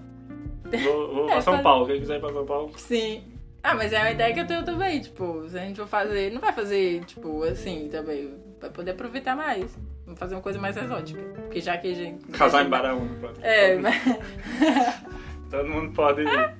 Vou, 0.82 1.14
vou 1.14 1.30
é, 1.30 1.34
pra 1.34 1.42
São 1.42 1.62
Paulo, 1.62 1.86
quem 1.86 2.00
quiser 2.00 2.16
ir 2.16 2.20
pra 2.22 2.32
São 2.32 2.46
Paulo. 2.46 2.72
Sim. 2.78 3.33
Ah, 3.64 3.76
mas 3.76 3.94
é 3.94 4.00
uma 4.00 4.12
ideia 4.12 4.34
que 4.34 4.42
eu 4.42 4.46
tenho 4.46 4.66
também, 4.66 5.00
tipo, 5.00 5.48
se 5.50 5.58
a 5.58 5.62
gente 5.62 5.78
for 5.78 5.88
fazer, 5.88 6.34
não 6.34 6.42
vai 6.42 6.52
fazer, 6.52 7.06
tipo, 7.06 7.44
assim 7.44 7.88
também, 7.90 8.34
vai 8.60 8.70
poder 8.70 8.92
aproveitar 8.92 9.38
mais. 9.38 9.74
Vamos 10.06 10.20
fazer 10.20 10.36
uma 10.36 10.42
coisa 10.42 10.60
mais 10.60 10.76
exótica. 10.76 11.22
Porque 11.44 11.62
já 11.62 11.78
que 11.78 11.90
a 11.90 11.96
gente. 11.96 12.26
Casar 12.34 12.66
em 12.66 12.70
Baraúna, 12.70 13.16
pode. 13.22 13.42
É, 13.42 13.78
mas. 13.78 13.96
Todo 15.50 15.70
mundo 15.70 15.94
pode 15.94 16.24
ir. 16.24 16.56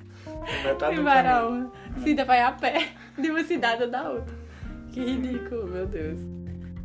Metade 0.64 0.98
em 0.98 1.04
Baraúna. 1.04 1.70
Sim, 2.02 2.16
vai 2.24 2.40
a 2.40 2.52
pé 2.52 2.88
de 3.18 3.30
uma 3.30 3.44
cidade 3.44 3.82
ou 3.82 3.90
da 3.90 4.08
outra. 4.08 4.34
Que 4.90 5.04
ridículo, 5.04 5.66
meu 5.66 5.86
Deus. 5.86 6.18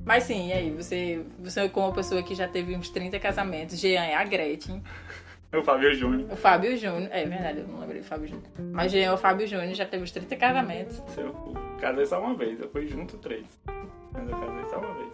Mas 0.04 0.24
sim, 0.24 0.50
e 0.50 0.54
aí? 0.54 0.72
Você, 0.72 1.24
você 1.38 1.70
como 1.70 1.88
uma 1.88 1.94
pessoa 1.94 2.22
que 2.24 2.36
já 2.36 2.48
teve 2.48 2.76
uns 2.76 2.90
30 2.90 3.20
casamentos, 3.20 3.80
Jean 3.80 4.04
é 4.04 4.16
a 4.16 4.24
Gretchen. 4.24 4.84
O 5.52 5.64
Fábio 5.64 5.94
Júnior. 5.96 6.32
O 6.32 6.36
Fábio 6.36 6.78
Júnior. 6.78 7.10
É 7.12 7.26
verdade, 7.26 7.60
eu 7.60 7.68
não 7.68 7.80
lembrei 7.80 8.02
do 8.02 8.08
Fábio 8.08 8.28
Júnior. 8.28 8.48
Mas 8.72 8.94
é 8.94 9.12
o 9.12 9.18
Fábio 9.18 9.48
Júnior 9.48 9.74
já 9.74 9.86
teve 9.86 10.04
os 10.04 10.12
30 10.12 10.36
casamentos. 10.36 11.02
Eu 11.18 11.34
casei 11.82 12.06
só 12.06 12.22
uma 12.22 12.36
vez, 12.36 12.60
eu 12.60 12.70
fui 12.70 12.88
junto 12.88 13.18
três. 13.18 13.46
Mas 14.14 14.30
eu 14.30 14.38
casei 14.38 14.66
só 14.70 14.78
uma 14.78 14.94
vez. 14.94 15.10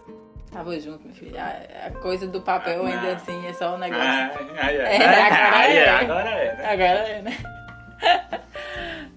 Tava 0.50 0.78
junto, 0.78 1.06
meu 1.06 1.14
filho. 1.14 1.36
A, 1.38 1.86
a 1.86 1.90
coisa 1.90 2.26
do 2.26 2.40
papel 2.40 2.84
ah, 2.84 2.88
ainda 2.88 3.12
assim 3.14 3.46
é 3.46 3.52
só 3.52 3.74
um 3.74 3.78
negócio. 3.78 4.04
Ah, 4.04 4.30
ah, 4.58 4.72
é. 4.72 4.76
é, 4.76 5.08
agora, 5.08 5.54
ah, 5.54 5.68
é. 5.68 5.76
é. 5.76 5.88
agora 5.90 6.30
é. 6.30 6.56
Né? 6.56 6.66
Agora 6.66 6.98
é, 7.08 7.22
né? 7.22 7.36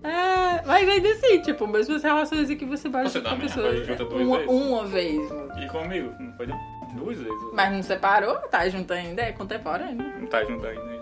ah, 0.03 0.61
mas 0.65 0.89
ainda 0.89 1.09
assim, 1.09 1.41
tipo, 1.41 1.67
mesmo 1.67 1.95
as 1.95 2.03
relações 2.03 2.47
que 2.47 2.65
você 2.65 2.89
vai 2.89 3.03
você 3.03 3.21
com 3.21 3.37
pessoas. 3.37 3.87
Uma, 4.11 4.37
vezes. 4.37 4.51
uma 4.51 4.85
vez. 4.85 5.31
E 5.61 5.67
comigo? 5.67 6.13
Não 6.19 6.33
foi 6.33 6.47
duas 6.95 7.17
vezes. 7.17 7.53
Mas 7.53 7.71
não 7.71 7.83
separou? 7.83 8.35
Tá 8.49 8.67
junto 8.67 8.91
ainda? 8.93 9.21
É 9.21 9.31
contemporâneo? 9.31 10.13
Não 10.19 10.27
tá 10.27 10.43
junto 10.43 10.65
ainda. 10.65 10.98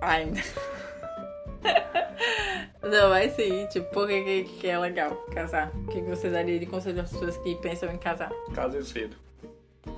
Ainda. 0.00 0.40
Não, 2.82 3.10
mas 3.10 3.32
sim, 3.32 3.66
tipo, 3.66 3.90
por 3.90 4.06
que, 4.06 4.44
que 4.44 4.66
é 4.66 4.78
legal 4.78 5.14
casar? 5.34 5.70
O 5.74 5.88
que 5.88 6.00
você 6.00 6.30
daria 6.30 6.58
de 6.58 6.66
conselho 6.66 7.00
às 7.02 7.12
pessoas 7.12 7.36
que 7.38 7.54
pensam 7.56 7.92
em 7.92 7.98
casar? 7.98 8.30
Case 8.54 8.84
cedo. 8.84 9.16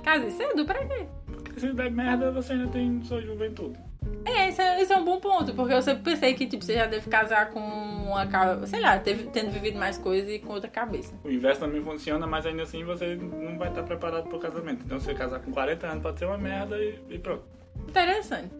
Case 0.03 0.31
cedo? 0.31 0.65
Pra 0.65 0.83
quê? 0.85 1.05
Porque 1.27 1.59
se 1.59 1.73
der 1.73 1.91
merda, 1.91 2.31
você 2.31 2.53
ainda 2.53 2.67
tem 2.67 3.03
sua 3.03 3.21
juventude. 3.21 3.77
É, 4.25 4.49
esse 4.49 4.61
é, 4.61 4.81
esse 4.81 4.91
é 4.91 4.97
um 4.97 5.05
bom 5.05 5.19
ponto, 5.19 5.53
porque 5.53 5.73
eu 5.73 5.81
sempre 5.81 6.03
pensei 6.03 6.33
que 6.33 6.45
tipo, 6.47 6.63
você 6.63 6.73
já 6.73 6.85
deve 6.85 7.09
casar 7.09 7.49
com 7.49 7.59
uma 7.59 8.27
sei 8.67 8.79
lá, 8.79 8.99
teve, 8.99 9.25
tendo 9.29 9.51
vivido 9.51 9.79
mais 9.79 9.97
coisas 9.97 10.29
e 10.29 10.39
com 10.39 10.53
outra 10.53 10.69
cabeça. 10.69 11.13
O 11.23 11.29
inverso 11.29 11.61
também 11.61 11.81
funciona, 11.81 12.27
mas 12.27 12.45
ainda 12.45 12.63
assim 12.63 12.83
você 12.83 13.15
não 13.15 13.57
vai 13.57 13.69
estar 13.69 13.83
preparado 13.83 14.27
pro 14.27 14.39
casamento. 14.39 14.83
Então, 14.85 14.99
se 14.99 15.05
você 15.05 15.13
casar 15.13 15.39
com 15.39 15.51
40 15.51 15.87
anos, 15.87 16.03
pode 16.03 16.19
ser 16.19 16.25
uma 16.25 16.37
merda 16.37 16.77
e, 16.77 16.99
e 17.09 17.19
pronto. 17.19 17.43
Interessante. 17.87 18.51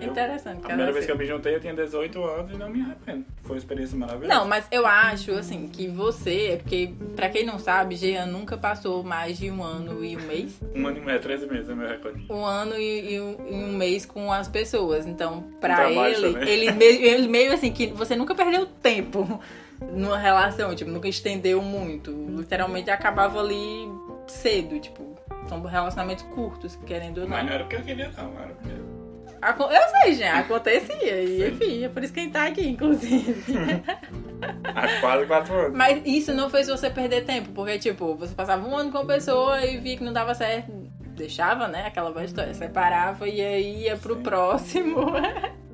Interessante. 0.00 0.64
A 0.64 0.68
primeira 0.68 0.92
vez 0.92 1.06
que 1.06 1.12
eu 1.12 1.18
me 1.18 1.26
juntei, 1.26 1.54
eu 1.54 1.60
tinha 1.60 1.74
18 1.74 2.22
anos 2.24 2.52
e 2.52 2.56
não 2.56 2.68
me 2.68 2.82
arrependo. 2.82 3.24
Foi 3.42 3.52
uma 3.52 3.58
experiência 3.58 3.96
maravilhosa. 3.96 4.34
Não, 4.34 4.46
mas 4.46 4.66
eu 4.70 4.86
acho, 4.86 5.32
assim, 5.32 5.68
que 5.68 5.88
você, 5.88 6.48
é 6.52 6.56
porque, 6.56 6.92
pra 7.14 7.28
quem 7.28 7.44
não 7.44 7.58
sabe, 7.58 7.96
Jean 7.96 8.26
nunca 8.26 8.56
passou 8.56 9.02
mais 9.02 9.38
de 9.38 9.50
um 9.50 9.62
ano 9.62 10.04
e 10.04 10.16
um 10.16 10.20
mês. 10.22 10.60
Um 10.74 10.86
ano 10.86 10.98
e 10.98 11.00
meio, 11.00 11.20
13 11.20 11.46
meses 11.46 11.68
é 11.68 11.74
meu 11.74 11.88
recorde. 11.88 12.26
Um 12.30 12.44
ano 12.44 12.76
e, 12.76 13.14
e, 13.14 13.20
um, 13.20 13.36
e 13.48 13.54
um, 13.54 13.76
mês 13.76 14.04
com 14.04 14.32
as 14.32 14.48
pessoas. 14.48 15.06
Então, 15.06 15.44
pra 15.60 15.90
ele, 15.90 16.36
ele 16.48 16.72
meio, 16.72 17.04
ele 17.04 17.28
meio 17.28 17.52
assim, 17.52 17.72
que 17.72 17.88
você 17.88 18.16
nunca 18.16 18.34
perdeu 18.34 18.66
tempo 18.66 19.40
numa 19.92 20.18
relação, 20.18 20.74
tipo, 20.74 20.90
nunca 20.90 21.08
estendeu 21.08 21.62
muito. 21.62 22.10
Literalmente 22.10 22.90
acabava 22.90 23.40
ali 23.40 23.88
cedo, 24.26 24.78
tipo, 24.80 25.16
são 25.48 25.62
relacionamentos 25.62 26.24
curtos, 26.24 26.76
querendo 26.86 27.18
ou 27.18 27.24
não. 27.24 27.36
Mas 27.36 27.46
não 27.46 27.52
era 27.52 27.64
porque 27.64 27.76
eu 27.76 27.82
queria, 27.82 28.10
não, 28.16 28.32
era 28.38 28.54
porque 28.54 28.85
eu 29.50 30.00
sei, 30.00 30.14
já, 30.14 30.38
acontecia. 30.38 31.22
E 31.22 31.48
enfim, 31.48 31.84
é 31.84 31.88
por 31.88 32.02
isso 32.02 32.12
que 32.12 32.20
a 32.20 32.22
gente 32.22 32.32
tá 32.32 32.46
aqui, 32.46 32.68
inclusive. 32.68 33.34
Há 34.64 35.00
quase 35.00 35.26
quatro 35.26 35.54
anos. 35.54 35.76
Mas 35.76 36.02
isso 36.04 36.34
não 36.34 36.50
fez 36.50 36.68
você 36.68 36.90
perder 36.90 37.24
tempo, 37.24 37.50
porque, 37.52 37.78
tipo, 37.78 38.14
você 38.14 38.34
passava 38.34 38.66
um 38.66 38.76
ano 38.76 38.90
com 38.90 38.98
a 38.98 39.04
pessoa 39.04 39.64
e 39.64 39.78
via 39.78 39.96
que 39.96 40.04
não 40.04 40.12
dava 40.12 40.34
certo. 40.34 40.72
Deixava, 41.16 41.66
né? 41.68 41.86
Aquela 41.86 42.24
história, 42.24 42.52
separava 42.52 43.26
e 43.26 43.40
aí 43.40 43.84
ia 43.84 43.96
pro 43.96 44.16
Sim. 44.16 44.22
próximo. 44.22 44.98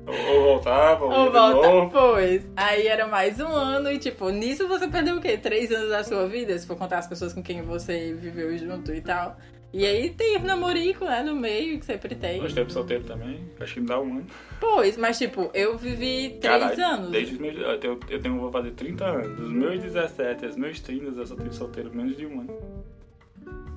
Ou 0.05 0.43
voltava, 0.43 1.05
ou, 1.05 1.75
ou 1.75 1.89
pois. 1.89 2.45
Aí 2.57 2.87
era 2.87 3.07
mais 3.07 3.39
um 3.39 3.47
ano 3.47 3.89
e, 3.89 3.97
tipo, 3.97 4.29
nisso 4.29 4.67
você 4.67 4.87
perdeu 4.87 5.17
o 5.17 5.21
quê? 5.21 5.37
Três 5.37 5.71
anos 5.71 5.89
da 5.89 6.03
sua 6.03 6.27
vida, 6.27 6.57
se 6.57 6.67
for 6.67 6.75
contar 6.75 6.99
as 6.99 7.07
pessoas 7.07 7.33
com 7.33 7.41
quem 7.41 7.61
você 7.61 8.13
viveu 8.13 8.57
junto 8.57 8.93
e 8.93 9.01
tal. 9.01 9.37
E 9.73 9.83
aí 9.87 10.11
tem 10.11 10.37
o 10.37 10.43
namorico, 10.43 11.03
né, 11.03 11.23
no 11.23 11.35
meio, 11.35 11.79
que 11.79 11.85
sempre 11.85 12.13
tem. 12.13 12.39
Dois 12.39 12.53
tempos 12.53 12.73
solteiro 12.73 13.03
também, 13.05 13.39
acho 13.59 13.73
que 13.73 13.79
me 13.79 13.87
dá 13.87 13.99
um 13.99 14.17
ano. 14.17 14.25
Pois, 14.59 14.95
mas 14.97 15.17
tipo, 15.17 15.49
eu 15.51 15.75
vivi 15.75 16.37
três 16.39 16.77
anos. 16.77 17.09
Desde 17.09 17.33
os 17.33 17.39
meus, 17.39 17.57
eu, 17.57 17.79
tenho, 17.79 17.99
eu 18.07 18.21
tenho, 18.21 18.39
vou 18.39 18.51
fazer 18.51 18.69
30 18.71 19.03
anos. 19.03 19.35
Dos 19.35 19.51
meus 19.51 19.81
17 19.81 20.45
aos 20.45 20.55
meus 20.55 20.79
30, 20.79 21.19
eu 21.19 21.25
só 21.25 21.35
tive 21.35 21.51
solteiro 21.51 21.91
menos 21.91 22.15
de 22.15 22.27
um 22.27 22.41
ano. 22.41 22.83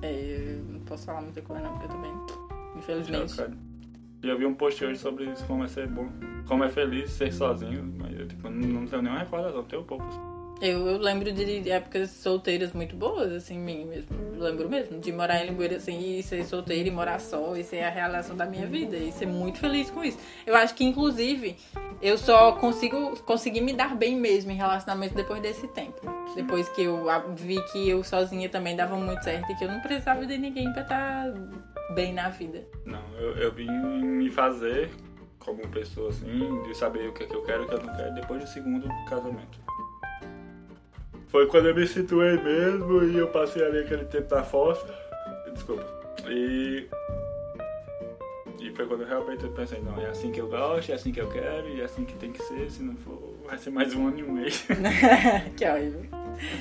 É, 0.03 0.13
eu 0.13 0.71
não 0.71 0.79
posso 0.81 1.07
falar 1.07 1.21
muita 1.21 1.41
coisa 1.41 1.63
não, 1.63 1.71
porque 1.71 1.85
eu 1.85 1.89
também, 1.89 2.13
infelizmente. 2.75 3.33
E 4.23 4.29
eu 4.29 4.37
vi 4.37 4.45
um 4.45 4.53
post 4.53 4.85
hoje 4.85 4.99
sobre 4.99 5.25
isso, 5.25 5.43
como 5.45 5.63
é 5.63 5.67
ser 5.67 5.87
bom, 5.87 6.09
como 6.47 6.63
é 6.63 6.69
feliz 6.69 7.09
ser 7.09 7.33
sozinho, 7.33 7.91
mas 7.97 8.19
eu 8.19 8.27
tipo, 8.27 8.47
não, 8.49 8.67
não 8.81 8.85
tenho 8.85 9.01
nenhuma 9.01 9.21
recordação, 9.21 9.63
tenho 9.63 9.83
poucos. 9.83 10.13
Eu, 10.59 10.87
eu, 10.87 10.97
lembro 10.97 11.31
de 11.31 11.69
épocas 11.69 12.09
solteiras 12.09 12.73
muito 12.73 12.95
boas, 12.95 13.31
assim, 13.31 13.57
mim 13.57 13.85
mesmo. 13.85 14.09
Lembro 14.37 14.67
mesmo 14.67 14.99
de 14.99 15.11
morar 15.11 15.43
em 15.43 15.49
Limoeiro, 15.49 15.75
assim, 15.75 16.17
e 16.17 16.23
ser 16.23 16.43
solteira 16.45 16.87
e 16.87 16.91
morar 16.91 17.19
só, 17.19 17.55
e 17.55 17.63
ser 17.63 17.83
a 17.83 17.89
realização 17.89 18.35
da 18.35 18.45
minha 18.45 18.65
vida, 18.65 18.97
e 18.97 19.11
ser 19.11 19.27
muito 19.27 19.59
feliz 19.59 19.89
com 19.91 20.03
isso. 20.03 20.17
Eu 20.45 20.55
acho 20.55 20.73
que, 20.73 20.83
inclusive, 20.83 21.55
eu 22.01 22.17
só 22.17 22.53
consigo 22.53 23.15
consegui 23.23 23.61
me 23.61 23.73
dar 23.73 23.95
bem 23.95 24.15
mesmo 24.15 24.51
em 24.51 24.55
relacionamento 24.55 25.13
depois 25.13 25.41
desse 25.41 25.67
tempo. 25.67 26.01
Depois 26.35 26.67
que 26.69 26.83
eu 26.83 27.05
vi 27.35 27.61
que 27.71 27.89
eu 27.89 28.03
sozinha 28.03 28.49
também 28.49 28.75
dava 28.75 28.95
muito 28.95 29.23
certo 29.23 29.51
e 29.51 29.55
que 29.55 29.63
eu 29.63 29.71
não 29.71 29.79
precisava 29.81 30.25
de 30.25 30.37
ninguém 30.37 30.71
pra 30.73 30.81
estar 30.81 31.33
bem 31.93 32.13
na 32.13 32.29
vida. 32.29 32.65
Não, 32.85 33.03
eu, 33.19 33.37
eu 33.37 33.51
vim 33.51 33.69
me 33.69 34.29
fazer 34.31 34.89
como 35.39 35.67
pessoa, 35.69 36.09
assim, 36.09 36.61
de 36.63 36.75
saber 36.75 37.07
o 37.07 37.13
que, 37.13 37.23
é 37.23 37.27
que 37.27 37.35
eu 37.35 37.43
quero 37.43 37.63
e 37.63 37.65
o 37.65 37.69
que 37.69 37.75
eu 37.75 37.83
não 37.83 37.95
quero 37.95 38.13
depois 38.15 38.43
do 38.43 38.49
segundo 38.49 38.87
casamento. 39.07 39.66
Foi 41.27 41.45
quando 41.47 41.67
eu 41.67 41.75
me 41.75 41.85
situei 41.85 42.41
mesmo 42.41 43.03
e 43.03 43.17
eu 43.17 43.27
passei 43.27 43.63
ali 43.63 43.79
aquele 43.79 44.05
tempo 44.05 44.29
da 44.29 44.43
fossa. 44.43 44.85
Desculpa. 45.53 45.85
E. 46.27 46.87
E 48.59 48.71
foi 48.71 48.87
quando 48.87 49.01
eu 49.01 49.07
realmente 49.07 49.47
pensei, 49.49 49.79
não, 49.81 49.99
é 50.01 50.07
assim 50.07 50.31
que 50.31 50.41
eu 50.41 50.47
gosto, 50.47 50.91
é 50.91 50.95
assim 50.95 51.11
que 51.11 51.21
eu 51.21 51.29
quero 51.29 51.67
e 51.69 51.81
é 51.81 51.83
assim 51.83 52.03
que 52.03 52.15
tem 52.15 52.31
que 52.31 52.41
ser, 52.41 52.69
se 52.71 52.81
não 52.81 52.95
for, 52.95 53.35
vai 53.45 53.57
ser 53.57 53.69
mais 53.69 53.93
um 53.93 54.07
ano 54.07 54.19
e 54.19 54.23
um 54.23 54.31
mês. 54.31 54.65
que 55.55 55.65
horrível. 55.65 56.05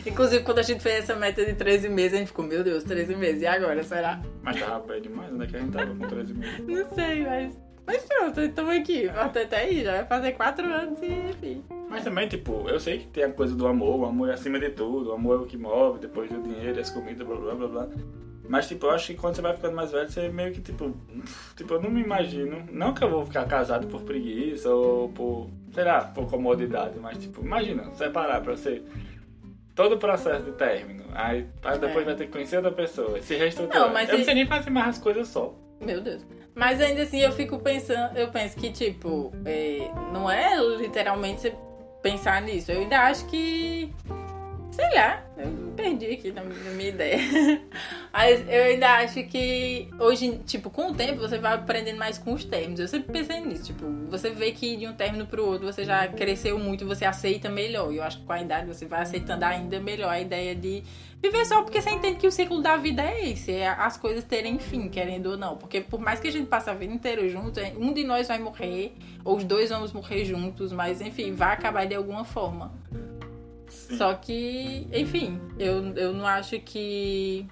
Inclusive, 0.05 0.45
quando 0.45 0.59
a 0.59 0.63
gente 0.63 0.83
fez 0.83 1.05
essa 1.05 1.15
meta 1.17 1.45
de 1.45 1.55
13 1.55 1.89
meses, 1.89 2.15
a 2.15 2.19
gente 2.19 2.29
ficou, 2.29 2.45
meu 2.45 2.63
Deus, 2.63 2.85
13 2.85 3.17
meses, 3.17 3.43
e 3.43 3.47
agora, 3.47 3.83
será? 3.83 4.21
Mas 4.43 4.59
tava 4.59 4.87
bem 4.87 5.03
demais, 5.03 5.33
onde 5.33 5.45
é 5.45 5.47
que 5.47 5.57
a 5.57 5.61
gente 5.61 5.73
tava 5.73 5.95
com 5.95 6.07
13 6.07 6.35
meses? 6.35 6.67
Não 6.67 6.95
sei, 6.95 7.25
mas. 7.25 7.66
Mas 7.87 8.03
pronto, 8.05 8.41
estamos 8.41 8.77
aqui. 8.77 9.09
Até 9.09 9.57
aí, 9.57 9.85
já 9.85 9.93
vai 9.93 10.07
fazer 10.07 10.33
4 10.33 10.67
anos 10.67 11.01
e 11.01 11.07
enfim. 11.07 11.65
Mas 11.89 12.03
também, 12.03 12.27
tipo, 12.27 12.69
eu 12.69 12.81
sei 12.81 12.99
que 12.99 13.07
tem 13.07 13.25
a 13.25 13.31
coisa 13.31 13.55
do 13.55 13.67
amor, 13.67 14.01
o 14.01 14.05
amor 14.07 14.29
é 14.29 14.33
acima 14.33 14.59
de 14.59 14.71
tudo, 14.71 15.11
o 15.11 15.13
amor 15.13 15.41
é 15.41 15.43
o 15.45 15.47
que 15.47 15.57
move, 15.57 16.01
depois 16.01 16.29
do 16.29 16.43
dinheiro, 16.43 16.81
as 16.81 16.91
comidas, 16.91 17.27
blá 17.27 17.37
blá 17.37 17.55
blá 17.55 17.69
blá. 17.69 17.89
Mas, 18.49 18.69
tipo, 18.69 18.87
eu 18.87 18.91
acho 18.91 19.09
que 19.09 19.15
quando 19.15 19.35
você 19.35 19.43
vai 19.43 19.55
ficando 19.55 19.75
mais 19.75 19.91
velho, 19.91 20.09
você 20.09 20.29
meio 20.29 20.53
que, 20.53 20.61
tipo, 20.61 20.97
tipo, 21.57 21.75
eu 21.75 21.83
não 21.83 21.91
me 21.91 22.01
imagino. 22.01 22.65
Não 22.71 22.93
que 22.95 23.03
eu 23.03 23.11
vou 23.11 23.25
ficar 23.25 23.45
casado 23.47 23.87
por 23.87 24.03
preguiça 24.03 24.69
ou 24.73 25.09
por, 25.09 25.51
sei 25.73 25.85
lá, 25.85 26.03
por 26.03 26.29
comodidade, 26.29 26.99
mas, 27.01 27.19
tipo, 27.19 27.45
imagina, 27.45 27.93
separar 27.95 28.41
pra 28.41 28.57
você 28.57 28.83
todo 29.75 29.95
o 29.95 29.99
processo 29.99 30.45
de 30.45 30.53
término. 30.53 31.05
Aí, 31.13 31.47
aí 31.63 31.79
depois 31.79 32.03
é. 32.03 32.05
vai 32.05 32.15
ter 32.15 32.27
que 32.27 32.33
conhecer 32.33 32.57
outra 32.57 32.73
pessoa, 32.73 33.21
se 33.21 33.35
reestruturar. 33.35 33.83
Não, 33.87 33.93
mas 33.93 34.09
eu 34.09 34.19
não 34.19 34.25
sei 34.25 34.35
nem 34.35 34.47
fazer 34.47 34.71
mais 34.71 34.89
as 34.89 34.99
coisas 34.99 35.29
só. 35.29 35.55
Meu 35.81 36.01
Deus. 36.01 36.25
Mas 36.55 36.81
ainda 36.81 37.03
assim 37.03 37.19
eu 37.19 37.33
fico 37.33 37.59
pensando, 37.59 38.17
eu 38.17 38.29
penso 38.29 38.57
que, 38.57 38.71
tipo, 38.71 39.33
é, 39.45 39.91
não 40.13 40.31
é 40.31 40.57
literalmente 40.79 41.43
você 41.43 41.55
pensar 42.03 42.41
nisso. 42.43 42.73
Eu 42.73 42.81
ainda 42.81 43.01
acho 43.01 43.27
que. 43.27 43.93
Sei 44.77 44.95
lá, 44.95 45.25
eu 45.39 45.47
me 45.47 45.73
perdi 45.73 46.05
aqui 46.05 46.31
na 46.31 46.43
minha 46.43 46.91
ideia. 46.91 47.19
Mas 48.13 48.47
eu 48.47 48.63
ainda 48.65 48.97
acho 48.97 49.25
que 49.25 49.89
hoje, 49.99 50.39
tipo, 50.45 50.69
com 50.69 50.91
o 50.91 50.95
tempo 50.95 51.19
você 51.19 51.39
vai 51.39 51.55
aprendendo 51.55 51.97
mais 51.97 52.19
com 52.19 52.35
os 52.35 52.45
termos. 52.45 52.79
Eu 52.79 52.87
sempre 52.87 53.11
pensei 53.11 53.41
nisso, 53.41 53.65
tipo, 53.65 53.87
você 54.11 54.29
vê 54.29 54.53
que 54.53 54.77
de 54.77 54.87
um 54.87 54.93
término 54.93 55.27
pro 55.27 55.47
outro 55.47 55.65
você 55.65 55.83
já 55.83 56.07
cresceu 56.09 56.59
muito, 56.59 56.85
você 56.85 57.07
aceita 57.07 57.49
melhor. 57.49 57.91
E 57.91 57.97
eu 57.97 58.03
acho 58.03 58.19
que 58.19 58.27
com 58.27 58.33
a 58.35 58.43
idade 58.43 58.67
você 58.67 58.85
vai 58.85 59.01
aceitando 59.01 59.47
ainda 59.47 59.81
melhor 59.81 60.11
a 60.11 60.21
ideia 60.21 60.55
de 60.55 60.83
viver 61.23 61.47
só 61.47 61.63
porque 61.63 61.81
você 61.81 61.89
entende 61.89 62.19
que 62.19 62.27
o 62.27 62.31
ciclo 62.31 62.61
da 62.61 62.77
vida 62.77 63.01
é 63.01 63.31
esse, 63.31 63.53
é 63.53 63.69
as 63.69 63.97
coisas 63.97 64.25
terem 64.25 64.59
fim, 64.59 64.91
querendo 64.91 65.31
ou 65.31 65.37
não. 65.39 65.57
Porque 65.57 65.81
por 65.81 65.99
mais 65.99 66.21
que 66.21 66.29
a 66.29 66.33
gente 66.33 66.49
passe 66.49 66.69
a 66.69 66.75
vida 66.75 66.93
inteira 66.93 67.27
junto, 67.31 67.61
um 67.79 67.95
de 67.95 68.05
nós 68.05 68.29
vai 68.29 68.39
morrer, 68.39 68.93
ou 69.25 69.39
os 69.39 69.45
dois 69.45 69.71
vamos 69.71 69.95
morrer 69.95 70.27
juntos, 70.27 70.71
mas 70.71 71.01
enfim, 71.01 71.33
vai 71.33 71.55
acabar 71.55 71.87
de 71.87 71.95
alguma 71.95 72.27
forma. 72.27 72.75
Só 73.91 74.15
que, 74.15 74.87
enfim, 74.93 75.41
eu, 75.59 75.95
eu 75.97 76.13
não 76.13 76.27
acho 76.27 76.59
que 76.61 77.47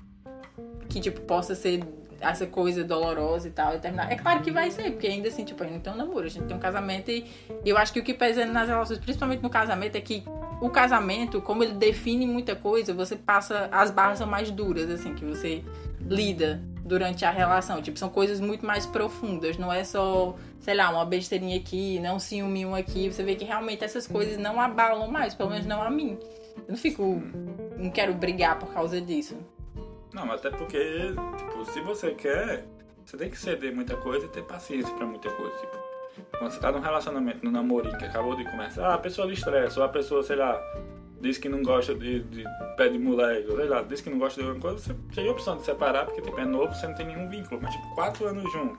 que 0.89 1.01
tipo 1.01 1.21
possa 1.23 1.55
ser 1.55 1.83
essa 2.21 2.47
coisa 2.47 2.83
dolorosa 2.85 3.49
e 3.49 3.51
tal, 3.51 3.75
e 3.75 3.79
terminar. 3.79 4.11
É 4.11 4.17
claro 4.17 4.41
que 4.43 4.51
vai 4.51 4.71
ser, 4.71 4.93
porque 4.93 5.07
ainda 5.07 5.29
assim, 5.29 5.45
tipo, 5.45 5.63
a 5.63 5.67
gente 5.67 5.83
tem 5.83 5.93
um 5.93 5.97
namoro, 5.97 6.27
a 6.27 6.29
gente 6.29 6.47
tem 6.47 6.57
um 6.57 6.61
casamento 6.61 7.11
e 7.11 7.27
eu 7.65 7.77
acho 7.77 7.93
que 7.93 8.01
o 8.01 8.03
que 8.03 8.15
pesa 8.15 8.47
nas 8.47 8.69
relações, 8.69 8.99
principalmente 8.99 9.43
no 9.43 9.51
casamento, 9.51 9.97
é 9.97 10.01
que 10.01 10.25
o 10.61 10.71
casamento, 10.71 11.41
como 11.41 11.63
ele 11.63 11.75
define 11.75 12.27
muita 12.27 12.57
coisa, 12.57 12.95
você 12.95 13.17
passa. 13.17 13.69
As 13.71 13.91
barras 13.91 14.19
são 14.19 14.27
mais 14.27 14.51
duras, 14.51 14.91
assim, 14.91 15.15
que 15.15 15.25
você 15.25 15.63
lida 16.01 16.63
durante 16.85 17.25
a 17.25 17.31
relação. 17.31 17.81
Tipo, 17.81 17.99
são 17.99 18.09
coisas 18.09 18.41
muito 18.41 18.65
mais 18.65 18.87
profundas. 18.87 19.57
Não 19.57 19.73
é 19.73 19.83
só, 19.83 20.37
sei 20.61 20.75
lá, 20.75 20.91
uma 20.91 21.05
besteirinha 21.05 21.57
aqui, 21.57 21.99
não 21.99 22.17
um 22.17 22.21
ciúminho 22.21 22.75
aqui. 22.75 23.11
Você 23.11 23.23
vê 23.23 23.35
que 23.35 23.45
realmente 23.45 23.83
essas 23.83 24.07
coisas 24.07 24.37
não 24.37 24.61
abalam 24.61 25.11
mais, 25.11 25.35
pelo 25.35 25.51
menos 25.51 25.67
não 25.67 25.83
a 25.83 25.91
mim. 25.91 26.19
Eu 26.57 26.65
não 26.69 26.77
fico. 26.77 27.23
Não 27.77 27.91
quero 27.91 28.15
brigar 28.15 28.59
por 28.59 28.73
causa 28.73 29.01
disso. 29.01 29.37
Não, 30.13 30.31
até 30.31 30.51
porque, 30.51 31.13
tipo, 31.39 31.65
se 31.65 31.81
você 31.81 32.13
quer, 32.13 32.65
você 33.05 33.17
tem 33.17 33.29
que 33.29 33.37
ceder 33.37 33.75
muita 33.75 33.97
coisa 33.97 34.27
e 34.27 34.29
ter 34.29 34.45
paciência 34.45 34.95
pra 34.95 35.07
muita 35.07 35.29
coisa. 35.31 35.57
Tipo, 35.57 35.77
quando 36.39 36.53
você 36.53 36.61
tá 36.61 36.71
num 36.71 36.81
relacionamento, 36.81 37.45
num 37.45 37.51
namorinho 37.51 37.99
que 37.99 38.05
acabou 38.05 38.37
de 38.37 38.45
começar, 38.45 38.95
a 38.95 38.99
pessoa 38.99 39.27
lhe 39.27 39.33
estressa, 39.33 39.81
ou 39.81 39.87
a 39.87 39.89
pessoa, 39.89 40.23
sei 40.23 40.37
lá, 40.37 40.61
diz 41.25 41.39
que 41.39 41.49
não 41.49 41.63
gosta 41.63 41.95
de, 41.95 42.21
de 42.25 42.45
pé 42.77 42.89
de 42.89 42.99
moleque, 42.99 43.47
sei 43.47 43.67
lá, 43.67 43.83
diz 43.83 44.01
que 44.03 44.11
não 44.11 44.19
gosta 44.19 44.41
de 44.41 44.47
alguma 44.47 44.63
coisa, 44.63 44.79
você 44.79 44.95
tem 45.15 45.27
a 45.27 45.33
opção 45.33 45.57
de 45.57 45.65
separar, 45.65 46.05
porque 46.05 46.21
tipo, 46.21 46.39
é 46.39 46.45
novo, 46.45 46.75
você 46.75 46.87
não 46.87 46.95
tem 46.95 47.07
nenhum 47.07 47.29
vínculo, 47.31 47.61
mas 47.63 47.75
tipo, 47.75 47.95
quatro 47.95 48.27
anos 48.27 48.53
juntos. 48.53 48.79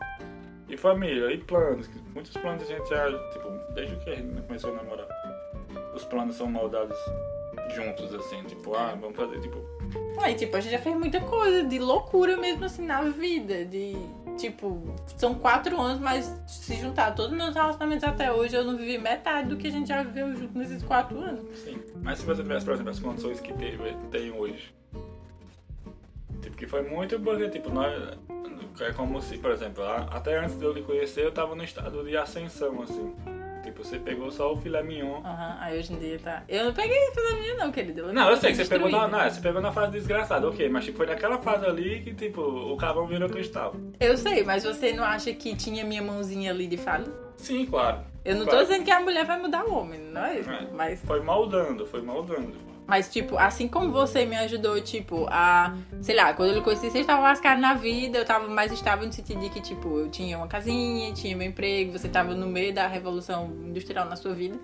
E 0.70 0.78
família, 0.78 1.32
e 1.32 1.38
planos, 1.40 1.90
muitos 2.14 2.32
planos 2.38 2.64
a 2.64 2.66
gente 2.66 2.88
já, 2.88 3.06
tipo, 3.32 3.50
desde 3.74 3.96
que 3.98 4.10
a 4.12 4.16
gente 4.16 4.42
começou 4.44 4.72
a 4.74 4.76
namorar, 4.76 5.08
os 5.96 6.06
planos 6.06 6.36
são 6.36 6.48
moldados 6.48 6.98
juntos, 7.74 8.14
assim, 8.14 8.44
tipo, 8.44 8.76
ah, 8.76 8.96
vamos 9.00 9.16
fazer, 9.16 9.40
tipo. 9.42 9.58
Aí, 10.20 10.36
tipo, 10.36 10.56
a 10.56 10.60
gente 10.60 10.72
já 10.72 10.80
fez 10.80 10.96
muita 10.96 11.20
coisa 11.22 11.64
de 11.64 11.80
loucura 11.80 12.38
mesmo 12.38 12.66
assim 12.66 12.86
na 12.86 13.02
vida, 13.02 13.66
de 13.66 13.96
Tipo, 14.38 14.94
são 15.18 15.36
quatro 15.36 15.80
anos, 15.80 16.00
mas 16.00 16.26
se 16.46 16.76
juntar 16.76 17.16
todos 17.16 17.32
os 17.32 17.38
meus 17.38 17.56
relacionamentos 17.56 18.04
até 18.04 18.32
hoje, 18.32 18.56
eu 18.56 18.64
não 18.64 18.76
vivi 18.76 18.98
metade 18.98 19.50
do 19.50 19.58
que 19.58 19.68
a 19.68 19.72
gente 19.72 19.88
já 19.88 20.04
viveu 20.04 20.36
junto 20.36 20.58
nesses 20.58 20.84
quatro 20.84 21.20
anos. 21.20 21.44
Sim. 21.58 21.82
Mas 22.02 22.20
se 22.20 22.26
você 22.26 22.44
tivesse, 22.44 22.66
por 22.66 22.74
exemplo, 22.74 22.92
as 22.92 23.00
condições 23.00 23.40
que 23.40 23.54
teve, 23.54 23.96
tem 24.12 24.32
hoje. 24.32 24.74
Tipo, 26.42 26.58
que 26.58 26.68
foi 26.68 26.82
muito 26.84 27.20
porque, 27.20 27.50
tipo, 27.50 27.70
nós. 27.70 28.18
É 28.82 28.92
como 28.92 29.22
se, 29.22 29.38
por 29.38 29.52
exemplo, 29.52 29.84
até 29.84 30.38
antes 30.38 30.58
de 30.58 30.66
eu 30.66 30.74
lhe 30.74 30.82
conhecer, 30.82 31.24
eu 31.24 31.32
tava 31.32 31.56
no 31.56 31.64
estado 31.64 32.04
de 32.04 32.18
ascensão, 32.18 32.82
assim. 32.82 33.16
Você 33.86 34.00
pegou 34.00 34.32
só 34.32 34.52
o 34.52 34.58
filé 34.58 34.82
mignon. 34.82 35.22
Aham, 35.24 35.50
uhum. 35.50 35.58
aí 35.60 35.78
hoje 35.78 35.94
em 35.94 35.98
dia 36.00 36.20
tá. 36.20 36.44
Eu 36.50 36.66
não 36.66 36.74
peguei 36.74 36.98
filé 37.12 37.40
mignon, 37.40 37.58
não, 37.58 37.72
querido. 37.72 38.02
Eu 38.02 38.14
não, 38.14 38.30
eu 38.30 38.38
sei 38.38 38.52
que 38.52 38.58
você 38.58 38.66
pegou 38.66 38.90
na, 38.90 39.08
não, 39.08 39.30
você 39.30 39.40
pegou 39.40 39.62
na 39.62 39.72
fase 39.72 39.92
desgraçada, 39.92 40.48
ok, 40.48 40.68
mas 40.70 40.86
tipo, 40.86 40.98
foi 40.98 41.06
naquela 41.06 41.38
fase 41.38 41.66
ali 41.66 42.02
que, 42.02 42.14
tipo, 42.14 42.42
o 42.42 42.76
carvão 42.78 43.06
virou 43.06 43.30
cristal. 43.30 43.76
Eu 44.00 44.18
sei, 44.18 44.44
mas 44.44 44.64
você 44.64 44.92
não 44.92 45.04
acha 45.04 45.32
que 45.34 45.56
tinha 45.56 45.86
minha 45.86 46.02
mãozinha 46.02 46.52
ali 46.52 46.66
de 46.66 46.78
falo? 46.78 47.06
Sim, 47.38 47.66
claro. 47.66 48.00
Eu 48.24 48.36
não 48.36 48.46
claro. 48.46 48.60
tô 48.60 48.66
dizendo 48.66 48.84
que 48.84 48.92
a 48.92 49.00
mulher 49.00 49.24
vai 49.24 49.40
mudar 49.40 49.66
o 49.66 49.74
homem, 49.76 50.00
não 50.00 50.26
é 50.26 50.40
isso? 50.40 50.50
É. 50.50 50.68
Mas, 50.74 51.00
Foi 51.02 51.22
moldando, 51.22 51.86
foi 51.86 52.02
moldando. 52.02 52.75
Mas, 52.88 53.12
tipo, 53.12 53.38
assim 53.38 53.68
como 53.68 53.92
você 53.92 54.26
me 54.26 54.36
ajudou, 54.36 54.80
tipo, 54.80 55.26
a. 55.30 55.76
Sei 56.02 56.16
lá, 56.16 56.34
quando 56.34 56.50
eu 56.50 56.56
lhe 56.56 56.62
conheci, 56.62 56.92
você 56.92 57.00
estava 57.00 57.22
lascado 57.22 57.60
na 57.60 57.74
vida, 57.74 58.20
eu 58.20 58.26
tava 58.26 58.48
mais 58.48 58.72
estável 58.72 59.08
no 59.08 59.14
sentido 59.14 59.40
de 59.40 59.50
que, 59.50 59.60
tipo, 59.60 60.00
eu 60.00 60.10
tinha 60.10 60.38
uma 60.38 60.48
casinha, 60.48 61.12
tinha 61.14 61.36
meu 61.36 61.48
emprego, 61.48 61.92
você 61.92 62.08
tava 62.08 62.36
no 62.36 62.46
meio 62.46 62.74
da 62.74 62.88
revolução 62.88 63.52
industrial 63.66 64.06
na 64.08 64.16
sua 64.16 64.34
vida. 64.36 64.60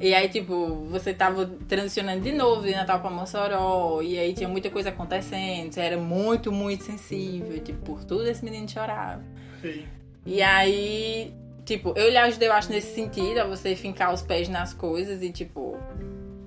E 0.00 0.12
aí, 0.12 0.28
tipo, 0.28 0.84
você 0.90 1.14
tava 1.14 1.46
transicionando 1.68 2.22
de 2.22 2.32
novo 2.32 2.62
de 2.62 2.72
Natal 2.72 3.00
pra 3.00 3.08
Mossoró, 3.08 4.02
e 4.02 4.18
aí 4.18 4.34
tinha 4.34 4.48
muita 4.48 4.68
coisa 4.68 4.88
acontecendo, 4.88 5.72
você 5.72 5.80
era 5.80 5.96
muito, 5.96 6.50
muito 6.50 6.82
sensível, 6.82 7.58
tipo, 7.60 7.78
por 7.84 8.04
tudo 8.04 8.26
esse 8.26 8.44
menino 8.44 8.68
chorava. 8.68 9.22
Sim. 9.62 9.84
E 10.26 10.42
aí, 10.42 11.32
tipo, 11.64 11.94
eu 11.96 12.10
lhe 12.10 12.16
ajudei, 12.16 12.48
eu 12.48 12.52
acho, 12.52 12.72
nesse 12.72 12.92
sentido, 12.94 13.38
a 13.38 13.44
você 13.44 13.76
fincar 13.76 14.12
os 14.12 14.22
pés 14.22 14.48
nas 14.48 14.74
coisas 14.74 15.22
e, 15.22 15.30
tipo, 15.30 15.78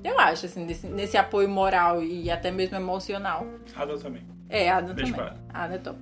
eu 0.07 0.19
acho, 0.19 0.45
assim, 0.45 0.65
nesse, 0.65 0.87
nesse 0.87 1.17
apoio 1.17 1.49
moral 1.49 2.03
e 2.03 2.29
até 2.31 2.49
mesmo 2.51 2.75
emocional. 2.75 3.45
Ada 3.75 3.97
também. 3.97 4.23
É, 4.49 4.69
a 4.69 4.77
Ada 4.77 4.93
Beijo 4.93 5.13
também. 5.13 5.31
pra 5.31 5.37
A 5.53 5.63
Ada 5.63 5.75
é 5.75 5.77
top. 5.77 5.99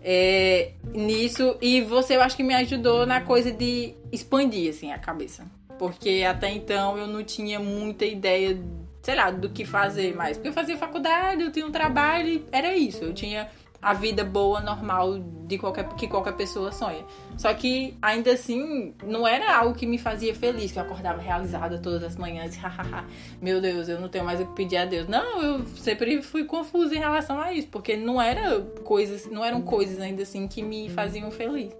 É, 0.00 0.72
nisso, 0.94 1.56
e 1.60 1.80
você, 1.80 2.16
eu 2.16 2.22
acho 2.22 2.36
que 2.36 2.42
me 2.42 2.54
ajudou 2.54 3.04
na 3.04 3.20
coisa 3.20 3.50
de 3.50 3.94
expandir, 4.12 4.70
assim, 4.70 4.92
a 4.92 4.98
cabeça. 4.98 5.44
Porque 5.78 6.24
até 6.28 6.50
então 6.50 6.96
eu 6.96 7.06
não 7.06 7.22
tinha 7.22 7.58
muita 7.60 8.04
ideia, 8.04 8.58
sei 9.02 9.14
lá, 9.14 9.30
do 9.30 9.48
que 9.48 9.64
fazer 9.64 10.14
mais. 10.14 10.36
Porque 10.36 10.48
eu 10.48 10.52
fazia 10.52 10.76
faculdade, 10.76 11.42
eu 11.42 11.52
tinha 11.52 11.66
um 11.66 11.70
trabalho 11.70 12.44
era 12.50 12.74
isso. 12.74 13.04
Eu 13.04 13.12
tinha 13.12 13.48
a 13.80 13.94
vida 13.94 14.24
boa, 14.24 14.60
normal, 14.60 15.18
de 15.46 15.56
qualquer, 15.56 15.88
que 15.94 16.08
qualquer 16.08 16.34
pessoa 16.34 16.72
sonha. 16.72 17.04
Só 17.36 17.52
que, 17.54 17.96
ainda 18.02 18.32
assim, 18.32 18.94
não 19.04 19.26
era 19.26 19.56
algo 19.56 19.74
que 19.74 19.86
me 19.86 19.98
fazia 19.98 20.34
feliz, 20.34 20.72
que 20.72 20.78
eu 20.78 20.82
acordava 20.82 21.20
realizada 21.20 21.78
todas 21.78 22.02
as 22.02 22.16
manhãs, 22.16 22.58
meu 23.40 23.60
Deus, 23.60 23.88
eu 23.88 24.00
não 24.00 24.08
tenho 24.08 24.24
mais 24.24 24.40
o 24.40 24.46
que 24.46 24.54
pedir 24.54 24.78
a 24.78 24.84
Deus. 24.84 25.06
Não, 25.08 25.42
eu 25.42 25.66
sempre 25.76 26.20
fui 26.22 26.44
confusa 26.44 26.94
em 26.94 26.98
relação 26.98 27.40
a 27.40 27.52
isso, 27.52 27.68
porque 27.68 27.96
não 27.96 28.20
era 28.20 28.60
coisas, 28.84 29.26
não 29.30 29.44
eram 29.44 29.62
coisas 29.62 30.00
ainda 30.00 30.22
assim 30.22 30.48
que 30.48 30.62
me 30.62 30.90
faziam 30.90 31.30
feliz. 31.30 31.72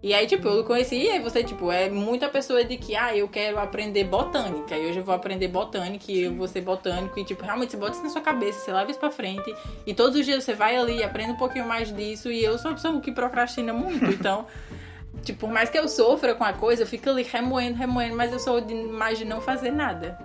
E 0.00 0.14
aí, 0.14 0.28
tipo, 0.28 0.46
eu 0.46 0.62
conheci, 0.62 0.94
e 0.96 1.10
aí 1.10 1.20
você, 1.20 1.42
tipo, 1.42 1.72
é 1.72 1.90
muita 1.90 2.28
pessoa 2.28 2.64
de 2.64 2.76
que, 2.76 2.94
ah, 2.94 3.16
eu 3.16 3.26
quero 3.28 3.58
aprender 3.58 4.04
botânica, 4.04 4.76
e 4.76 4.86
hoje 4.86 5.00
eu 5.00 5.04
vou 5.04 5.12
aprender 5.12 5.48
botânica, 5.48 6.04
e 6.12 6.22
eu 6.22 6.34
vou 6.34 6.46
ser 6.46 6.60
botânico, 6.60 7.18
e, 7.18 7.24
tipo, 7.24 7.44
realmente 7.44 7.72
você 7.72 7.76
bota 7.76 7.92
isso 7.92 8.04
na 8.04 8.08
sua 8.08 8.20
cabeça, 8.20 8.60
você 8.60 8.72
leva 8.72 8.88
isso 8.88 9.00
pra 9.00 9.10
frente, 9.10 9.52
e 9.84 9.92
todos 9.92 10.16
os 10.16 10.24
dias 10.24 10.44
você 10.44 10.54
vai 10.54 10.76
ali, 10.76 11.02
aprende 11.02 11.32
um 11.32 11.36
pouquinho 11.36 11.66
mais 11.66 11.92
disso, 11.92 12.30
e 12.30 12.44
eu 12.44 12.56
sou 12.58 12.70
uma 12.70 12.76
pessoa 12.76 13.00
que 13.00 13.10
procrastina 13.10 13.72
muito, 13.72 14.04
então, 14.04 14.46
tipo, 15.24 15.40
por 15.40 15.50
mais 15.50 15.68
que 15.68 15.76
eu 15.76 15.88
sofra 15.88 16.32
com 16.32 16.44
a 16.44 16.52
coisa, 16.52 16.84
eu 16.84 16.86
fico 16.86 17.10
ali 17.10 17.24
remoendo, 17.24 17.76
remoendo, 17.76 18.14
mas 18.14 18.32
eu 18.32 18.38
sou 18.38 18.60
de, 18.60 18.74
mais 18.74 19.18
de 19.18 19.24
não 19.24 19.40
fazer 19.40 19.72
nada 19.72 20.16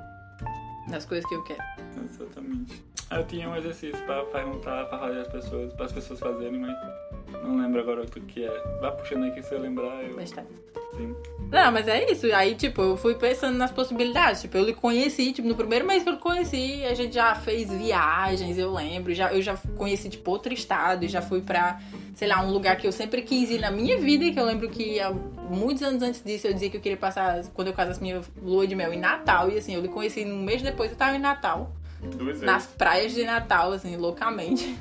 das 0.88 1.03
coisas 1.03 1.27
que 1.27 1.34
eu 1.34 1.44
quero. 1.46 1.63
Exatamente. 2.06 2.84
Eu 3.10 3.25
tinha 3.25 3.50
um 3.50 3.56
exercício 3.56 4.00
pra 4.06 4.24
perguntar, 4.25 4.86
pra 4.86 5.00
fazer 5.00 5.20
as 5.20 5.27
pessoas, 5.27 5.74
para 5.74 5.86
as 5.86 5.92
pessoas 5.92 6.20
fazerem, 6.20 6.60
mas 6.60 6.75
não 7.42 7.58
lembro 7.58 7.80
agora 7.80 8.02
o 8.02 8.06
que 8.06 8.46
é. 8.46 8.63
Vá 8.82 8.92
puxando 8.92 9.24
aí 9.24 9.32
que 9.32 9.42
se 9.42 9.54
eu 9.54 9.60
lembrar, 9.60 10.04
eu. 10.04 10.16
Mas 10.16 10.32
tá. 10.32 10.44
Sim. 10.96 11.16
Não, 11.52 11.72
mas 11.72 11.88
é 11.88 12.12
isso. 12.12 12.28
Aí, 12.34 12.56
tipo, 12.56 12.82
eu 12.82 12.98
fui 12.98 13.16
pensando 13.16 13.58
nas 13.58 13.72
possibilidades. 13.72 14.42
Tipo, 14.42 14.58
eu 14.58 14.66
lhe 14.66 14.74
conheci, 14.74 15.32
tipo, 15.34 15.48
no 15.48 15.56
primeiro 15.56 15.86
mês 15.86 16.04
que 16.04 16.10
eu 16.10 16.13
lhe 16.13 16.20
conheci, 16.20 16.84
a 16.86 16.94
gente 16.94 17.16
já 17.16 17.34
fez 17.36 17.72
viagens, 17.72 18.58
eu 18.58 18.72
lembro. 18.72 19.13
Já, 19.13 19.34
eu 19.34 19.42
já 19.42 19.58
conheci, 19.75 20.10
tipo, 20.10 20.30
outro 20.32 20.54
estado, 20.54 21.08
já 21.08 21.22
fui 21.22 21.42
pra, 21.42 21.80
sei 22.16 22.28
lá, 22.28 22.42
um 22.42 22.52
lugar 22.52 22.78
que 22.78 22.88
eu 22.88 22.92
sempre 22.92 23.22
quis 23.22 23.50
ir 23.50 23.60
na 23.60 23.72
minha 23.72 23.98
vida, 24.00 24.32
que 24.32 24.40
eu 24.40 24.46
lembro 24.46 24.70
que 24.70 25.00
há 25.00 25.12
muitos 25.12 25.84
anos 25.84 26.02
antes 26.02 26.24
disso 26.24 26.48
eu 26.48 26.54
dizia 26.54 26.70
que 26.70 26.78
eu 26.78 26.82
queria 26.82 26.98
passar, 26.98 27.44
quando 27.54 27.68
eu 27.68 27.74
casasse 27.74 28.02
minha 28.02 28.22
lua 28.42 28.66
de 28.66 28.75
mel 28.75 28.94
em 28.94 29.00
Natal. 29.00 29.50
E 29.50 29.58
assim, 29.58 29.75
eu 29.75 29.82
lhe 29.82 29.90
conheci 29.90 30.24
um 30.25 30.44
mês 30.44 30.62
depois, 30.62 30.92
eu 30.92 30.98
tava 30.98 31.16
em 31.16 31.20
Natal. 31.20 31.72
Duas 32.02 32.25
vezes. 32.25 32.42
Nas 32.42 32.66
praias 32.68 33.13
de 33.13 33.24
Natal, 33.24 33.72
assim, 33.72 33.96
loucamente. 33.96 34.75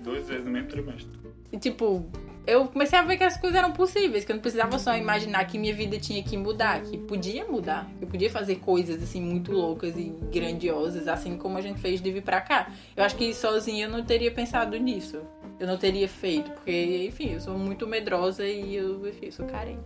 Duas 0.00 0.28
vezes 0.28 0.44
no 0.44 0.50
mesmo 0.50 0.68
trimestre. 0.68 1.25
E, 1.52 1.58
tipo, 1.58 2.04
eu 2.46 2.66
comecei 2.68 2.98
a 2.98 3.02
ver 3.02 3.16
que 3.16 3.24
as 3.24 3.36
coisas 3.36 3.58
eram 3.58 3.72
possíveis, 3.72 4.24
que 4.24 4.30
eu 4.30 4.36
não 4.36 4.40
precisava 4.40 4.78
só 4.78 4.96
imaginar 4.96 5.44
que 5.46 5.58
minha 5.58 5.74
vida 5.74 5.98
tinha 5.98 6.22
que 6.22 6.36
mudar, 6.36 6.80
que 6.82 6.96
podia 6.96 7.44
mudar, 7.44 7.90
eu 8.00 8.06
podia 8.06 8.30
fazer 8.30 8.56
coisas 8.56 9.02
assim 9.02 9.20
muito 9.20 9.50
loucas 9.50 9.96
e 9.96 10.14
grandiosas, 10.32 11.08
assim 11.08 11.36
como 11.36 11.58
a 11.58 11.60
gente 11.60 11.80
fez 11.80 12.00
de 12.00 12.12
vir 12.12 12.22
pra 12.22 12.40
cá. 12.40 12.70
Eu 12.96 13.02
acho 13.02 13.16
que 13.16 13.34
sozinha 13.34 13.86
eu 13.86 13.90
não 13.90 14.04
teria 14.04 14.30
pensado 14.30 14.76
nisso. 14.78 15.20
Eu 15.58 15.66
não 15.66 15.78
teria 15.78 16.06
feito, 16.06 16.50
porque, 16.50 17.06
enfim, 17.08 17.32
eu 17.32 17.40
sou 17.40 17.58
muito 17.58 17.86
medrosa 17.86 18.46
e 18.46 18.76
eu, 18.76 19.08
enfim, 19.08 19.30
sou 19.30 19.46
carente. 19.46 19.80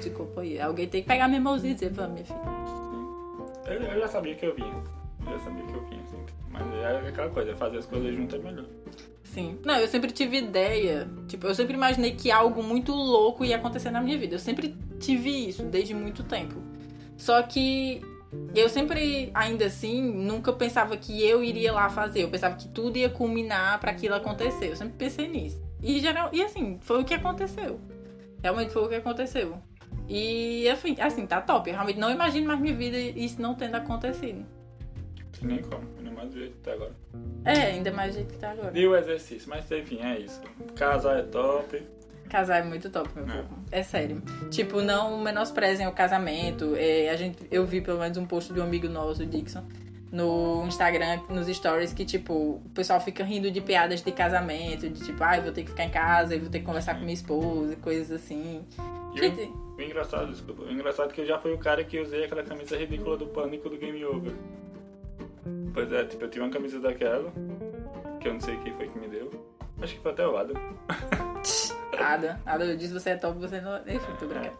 Desculpa 0.00 0.40
aí. 0.40 0.58
Alguém 0.60 0.86
tem 0.86 1.02
que 1.02 1.08
pegar 1.08 1.26
minha 1.26 1.40
mãozinha 1.40 1.72
e 1.72 1.74
dizer, 1.74 1.90
vamos, 1.90 2.12
minha 2.12 2.24
filha. 2.24 2.40
Eu, 3.66 3.82
eu 3.82 4.00
já 4.00 4.08
sabia 4.08 4.36
que 4.36 4.46
eu 4.46 4.54
vinha. 4.54 4.95
Já 5.28 5.38
sabia 5.40 5.64
que 5.64 5.74
eu 5.74 5.84
vinha, 5.86 6.02
assim. 6.02 6.24
Mas 6.50 6.62
é 6.74 7.08
aquela 7.08 7.30
coisa, 7.30 7.56
fazer 7.56 7.78
as 7.78 7.86
coisas 7.86 8.14
juntas 8.14 8.40
é 8.40 8.42
melhor. 8.42 8.64
Sim. 9.24 9.58
Não, 9.64 9.76
eu 9.76 9.88
sempre 9.88 10.12
tive 10.12 10.38
ideia. 10.38 11.08
Tipo, 11.26 11.46
eu 11.46 11.54
sempre 11.54 11.74
imaginei 11.74 12.12
que 12.12 12.30
algo 12.30 12.62
muito 12.62 12.92
louco 12.92 13.44
ia 13.44 13.56
acontecer 13.56 13.90
na 13.90 14.00
minha 14.00 14.16
vida. 14.16 14.34
Eu 14.36 14.38
sempre 14.38 14.76
tive 14.98 15.48
isso, 15.48 15.62
desde 15.64 15.94
muito 15.94 16.22
tempo. 16.22 16.62
Só 17.16 17.42
que 17.42 18.00
eu 18.54 18.68
sempre, 18.68 19.30
ainda 19.34 19.66
assim, 19.66 20.00
nunca 20.02 20.52
pensava 20.52 20.96
que 20.96 21.22
eu 21.22 21.42
iria 21.42 21.72
lá 21.72 21.88
fazer. 21.88 22.22
Eu 22.22 22.30
pensava 22.30 22.54
que 22.54 22.68
tudo 22.68 22.96
ia 22.96 23.10
culminar 23.10 23.78
para 23.80 23.90
aquilo 23.90 24.14
acontecer. 24.14 24.70
Eu 24.70 24.76
sempre 24.76 24.94
pensei 24.96 25.28
nisso. 25.28 25.60
E, 25.82 26.00
geral, 26.00 26.30
e 26.32 26.42
assim, 26.42 26.78
foi 26.80 27.00
o 27.00 27.04
que 27.04 27.14
aconteceu. 27.14 27.80
Realmente 28.42 28.72
foi 28.72 28.84
o 28.84 28.88
que 28.88 28.94
aconteceu. 28.94 29.58
E 30.08 30.68
assim, 30.68 30.96
assim, 31.00 31.26
tá 31.26 31.40
top. 31.40 31.68
Eu 31.68 31.74
realmente 31.74 31.98
não 31.98 32.10
imagino 32.10 32.46
mais 32.46 32.60
minha 32.60 32.74
vida 32.74 32.96
isso 32.96 33.40
não 33.42 33.54
tendo 33.54 33.74
acontecido. 33.74 34.46
Sem 35.38 35.48
nem 35.48 35.62
como, 35.62 35.82
ainda 35.98 36.10
mais 36.12 36.30
do 36.30 36.38
jeito 36.38 36.54
que 36.56 36.62
tá 36.62 36.72
agora. 36.72 36.92
É, 37.44 37.50
ainda 37.66 37.92
mais 37.92 38.12
do 38.12 38.14
jeito 38.16 38.32
que 38.32 38.38
tá 38.38 38.50
agora. 38.52 38.78
E 38.78 38.86
o 38.86 38.96
exercício, 38.96 39.48
mas 39.48 39.70
enfim, 39.70 40.00
é 40.02 40.18
isso. 40.18 40.40
Casar 40.74 41.18
é 41.18 41.22
top. 41.22 41.82
Casar 42.30 42.58
é 42.58 42.62
muito 42.64 42.90
top, 42.90 43.08
meu 43.14 43.24
É. 43.24 43.42
povo. 43.42 43.62
É 43.70 43.82
sério. 43.82 44.22
Tipo, 44.50 44.80
não 44.80 45.20
menosprezem 45.22 45.86
o 45.86 45.92
casamento. 45.92 46.74
É, 46.76 47.10
a 47.10 47.16
gente, 47.16 47.46
eu 47.50 47.64
vi 47.66 47.80
pelo 47.80 48.00
menos 48.00 48.16
um 48.16 48.26
post 48.26 48.52
de 48.52 48.58
um 48.60 48.64
amigo 48.64 48.88
nosso, 48.88 49.22
o 49.22 49.26
Dixon, 49.26 49.62
no 50.10 50.64
Instagram, 50.66 51.20
nos 51.28 51.46
stories, 51.48 51.92
que, 51.92 52.04
tipo, 52.04 52.32
o 52.64 52.70
pessoal 52.74 53.00
fica 53.00 53.22
rindo 53.22 53.50
de 53.50 53.60
piadas 53.60 54.02
de 54.02 54.10
casamento, 54.12 54.88
de 54.88 55.04
tipo, 55.04 55.22
ai, 55.22 55.40
vou 55.42 55.52
ter 55.52 55.62
que 55.62 55.70
ficar 55.70 55.84
em 55.84 55.90
casa, 55.90 56.34
eu 56.34 56.40
vou 56.40 56.48
ter 56.48 56.60
que 56.60 56.64
conversar 56.64 56.94
com 56.94 57.00
minha 57.02 57.12
esposa 57.14 57.74
e 57.74 57.76
coisas 57.76 58.10
assim. 58.10 58.64
E 59.14 59.18
Gente, 59.18 59.42
o 59.76 59.80
engraçado, 59.82 60.30
desculpa, 60.32 60.62
o 60.62 60.70
engraçado 60.72 61.10
é 61.10 61.12
que 61.12 61.20
eu 61.20 61.26
já 61.26 61.38
fui 61.38 61.52
o 61.52 61.58
cara 61.58 61.84
que 61.84 62.00
usei 62.00 62.24
aquela 62.24 62.42
camisa 62.42 62.76
ridícula 62.76 63.16
do 63.16 63.26
pânico 63.26 63.68
do 63.68 63.76
Game 63.76 64.02
Over. 64.04 64.32
Pois 65.76 65.92
é, 65.92 66.06
tipo, 66.06 66.24
eu 66.24 66.30
tive 66.30 66.42
uma 66.42 66.50
camisa 66.50 66.80
daquela, 66.80 67.30
que 68.18 68.26
eu 68.26 68.32
não 68.32 68.40
sei 68.40 68.56
quem 68.60 68.72
foi 68.72 68.88
que 68.88 68.98
me 68.98 69.08
deu. 69.08 69.30
Acho 69.82 69.94
que 69.94 70.00
foi 70.00 70.12
até 70.12 70.26
o 70.26 70.34
Adam. 70.34 70.56
Ada, 71.98 72.40
Ada, 72.46 72.64
eu 72.64 72.78
disse 72.78 72.94
você 72.94 73.10
é 73.10 73.16
top, 73.16 73.38
você 73.38 73.60
não. 73.60 73.76
Enfim, 73.80 74.16
tô 74.18 74.26
brincando. 74.26 74.58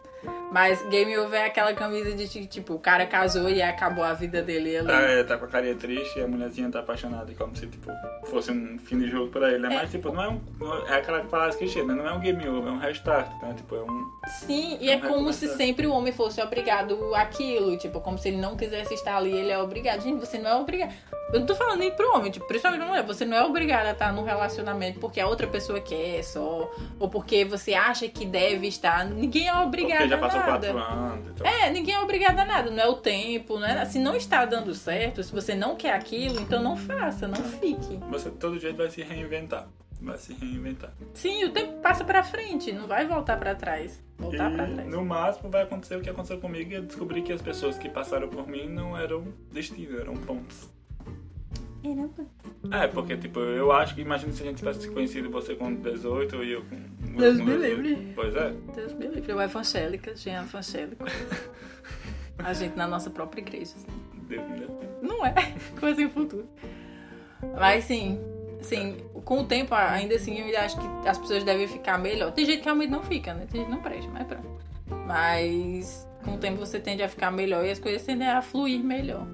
Mas 0.51 0.81
Game 0.87 1.17
Over 1.17 1.41
é 1.41 1.45
aquela 1.45 1.73
camisa 1.73 2.15
de 2.15 2.47
tipo, 2.47 2.73
o 2.73 2.79
cara 2.79 3.05
casou 3.05 3.49
e 3.49 3.61
acabou 3.61 4.03
a 4.03 4.13
vida 4.13 4.41
dele. 4.41 4.77
Ah, 4.77 5.01
é, 5.01 5.23
tá 5.23 5.37
com 5.37 5.45
a 5.45 5.47
carinha 5.47 5.75
triste 5.75 6.17
e 6.17 6.23
a 6.23 6.27
mulherzinha 6.27 6.71
tá 6.71 6.79
apaixonada, 6.79 7.31
como 7.37 7.55
se, 7.55 7.67
tipo, 7.67 7.91
fosse 8.25 8.51
um 8.51 8.77
fim 8.79 8.99
de 8.99 9.09
jogo 9.09 9.29
pra 9.29 9.49
ele, 9.49 9.59
né? 9.59 9.75
É. 9.75 9.77
Mas, 9.79 9.91
tipo, 9.91 10.11
não 10.11 10.23
é 10.23 10.29
um. 10.29 10.41
É 10.87 10.95
aquela 10.95 11.23
frase 11.25 11.57
que 11.57 11.67
chega, 11.67 11.93
não 11.93 12.07
é 12.07 12.13
um 12.13 12.19
game 12.19 12.47
over, 12.47 12.69
é 12.69 12.71
um 12.71 12.79
restart, 12.79 13.29
né? 13.41 13.53
Tipo, 13.55 13.75
é 13.75 13.81
um. 13.81 14.11
Sim, 14.39 14.77
e 14.79 14.89
é 14.89 14.95
Não 14.95 15.01
vai 15.01 15.09
como 15.11 15.33
se 15.33 15.47
sempre 15.49 15.85
o 15.85 15.91
homem 15.91 16.13
fosse 16.13 16.41
obrigado 16.41 17.13
àquilo. 17.13 17.77
Tipo, 17.77 17.99
como 17.99 18.17
se 18.17 18.29
ele 18.29 18.37
não 18.37 18.55
quisesse 18.55 18.93
estar 18.93 19.17
ali, 19.17 19.31
ele 19.31 19.51
é 19.51 19.59
obrigado. 19.59 20.01
Gente, 20.01 20.19
você 20.19 20.37
não 20.37 20.49
é 20.49 20.55
obrigado. 20.55 20.93
Eu 21.33 21.41
não 21.41 21.45
tô 21.45 21.55
falando 21.55 21.79
nem 21.79 21.91
pro 21.91 22.09
homem, 22.15 22.31
tipo, 22.31 22.47
principalmente 22.47 22.79
pra 22.79 22.89
mulher. 22.89 23.03
Você 23.03 23.25
não 23.25 23.35
é 23.35 23.43
obrigado 23.43 23.85
a 23.87 23.91
estar 23.91 24.13
num 24.13 24.23
relacionamento 24.23 24.97
porque 24.99 25.19
a 25.19 25.27
outra 25.27 25.45
pessoa 25.45 25.79
quer 25.81 26.23
só. 26.23 26.71
Ou 26.97 27.09
porque 27.09 27.43
você 27.43 27.73
acha 27.73 28.07
que 28.07 28.25
deve 28.25 28.67
estar. 28.67 29.03
Ninguém 29.05 29.49
é 29.49 29.55
obrigado 29.55 30.06
Porque 30.07 30.15
já 30.15 30.17
passou 30.17 30.39
nada. 30.39 30.73
quatro 30.73 30.77
anos 30.77 31.27
e 31.27 31.31
tal. 31.33 31.47
É, 31.47 31.69
ninguém 31.69 31.95
é 31.95 31.99
obrigado 31.99 32.39
a 32.39 32.45
nada, 32.45 32.69
não 32.71 32.83
é 32.83 32.87
o 32.87 32.95
tempo, 32.95 33.59
não 33.59 33.65
é 33.67 33.73
nada. 33.75 33.85
Se 33.89 33.99
não 33.99 34.15
está 34.15 34.45
dando 34.45 34.73
certo, 34.73 35.23
se 35.23 35.31
você 35.31 35.53
não 35.55 35.75
quer 35.75 35.93
aquilo, 35.93 36.39
então 36.39 36.61
não 36.63 36.75
faça, 36.77 37.27
não 37.27 37.43
fique. 37.43 37.97
Você 38.09 38.29
todo 38.29 38.59
jeito 38.59 38.77
vai 38.77 38.89
se 38.89 39.01
reinventar. 39.01 39.67
Vai 39.99 40.17
se 40.17 40.31
reinventar. 40.33 40.91
Sim, 41.15 41.45
o 41.45 41.51
tempo 41.51 41.81
passa 41.81 42.03
pra 42.03 42.23
frente, 42.23 42.71
não 42.71 42.85
vai 42.87 43.07
voltar 43.07 43.35
pra 43.37 43.55
trás. 43.55 43.99
Voltar 44.17 44.51
pra 44.51 44.67
E 44.69 44.73
trás. 44.73 44.89
no 44.89 45.03
máximo 45.03 45.49
vai 45.49 45.63
acontecer 45.63 45.95
o 45.95 46.01
que 46.01 46.09
aconteceu 46.09 46.39
comigo 46.39 46.71
e 46.71 46.75
eu 46.75 46.83
descobri 46.83 47.21
que 47.23 47.33
as 47.33 47.41
pessoas 47.41 47.77
que 47.79 47.89
passaram 47.89 48.27
por 48.27 48.47
mim 48.47 48.67
não 48.69 48.95
eram 48.97 49.25
destino, 49.51 49.99
eram 49.99 50.13
pontos. 50.15 50.69
É, 52.71 52.87
porque 52.87 53.17
tipo, 53.17 53.39
eu 53.39 53.71
acho 53.71 53.95
que 53.95 54.01
imagina 54.01 54.31
se 54.31 54.43
a 54.43 54.45
gente 54.45 54.57
tivesse 54.57 54.89
conhecido 54.89 55.29
você 55.29 55.55
com 55.55 55.73
18 55.73 56.43
e 56.43 56.51
eu 56.51 56.63
com. 56.65 56.75
Deus 57.17 57.37
com 57.37 57.45
me 57.45 57.57
18. 57.57 57.81
livre. 57.81 58.13
Pois 58.15 58.35
é. 58.35 58.53
Deus 58.75 58.93
me 58.93 59.07
livre, 59.07 59.31
eu 59.31 59.41
evangélica, 59.41 60.15
gente 60.15 60.35
evangélico. 60.35 61.05
A 62.39 62.53
gente 62.53 62.75
na 62.75 62.87
nossa 62.87 63.09
própria 63.09 63.41
igreja. 63.41 63.73
assim. 63.75 63.87
Deus 64.27 64.47
me 64.47 64.59
livre. 64.59 64.75
Não 65.01 65.25
é, 65.25 65.33
coisa 65.79 66.01
em 66.01 66.09
futuro. 66.09 66.47
Mas 67.55 67.85
sim, 67.85 68.19
assim, 68.59 68.97
com 69.25 69.39
o 69.41 69.45
tempo, 69.45 69.73
ainda 69.73 70.15
assim, 70.15 70.37
eu 70.39 70.59
acho 70.59 70.79
que 70.79 71.07
as 71.07 71.17
pessoas 71.17 71.43
devem 71.43 71.67
ficar 71.67 71.97
melhor. 71.97 72.31
Tem 72.31 72.45
gente 72.45 72.59
que 72.59 72.65
realmente 72.65 72.89
não 72.89 73.03
fica, 73.03 73.33
né? 73.33 73.45
Tem 73.49 73.61
gente 73.61 73.69
que 73.69 73.75
não 73.75 73.81
presta, 73.81 74.09
mas 74.11 74.27
pronto. 74.27 74.47
Mas 75.05 76.07
com 76.23 76.35
o 76.35 76.37
tempo 76.37 76.57
você 76.57 76.79
tende 76.79 77.01
a 77.03 77.09
ficar 77.09 77.31
melhor 77.31 77.65
e 77.65 77.71
as 77.71 77.79
coisas 77.79 78.03
tendem 78.03 78.27
a 78.27 78.41
fluir 78.41 78.83
melhor. 78.83 79.25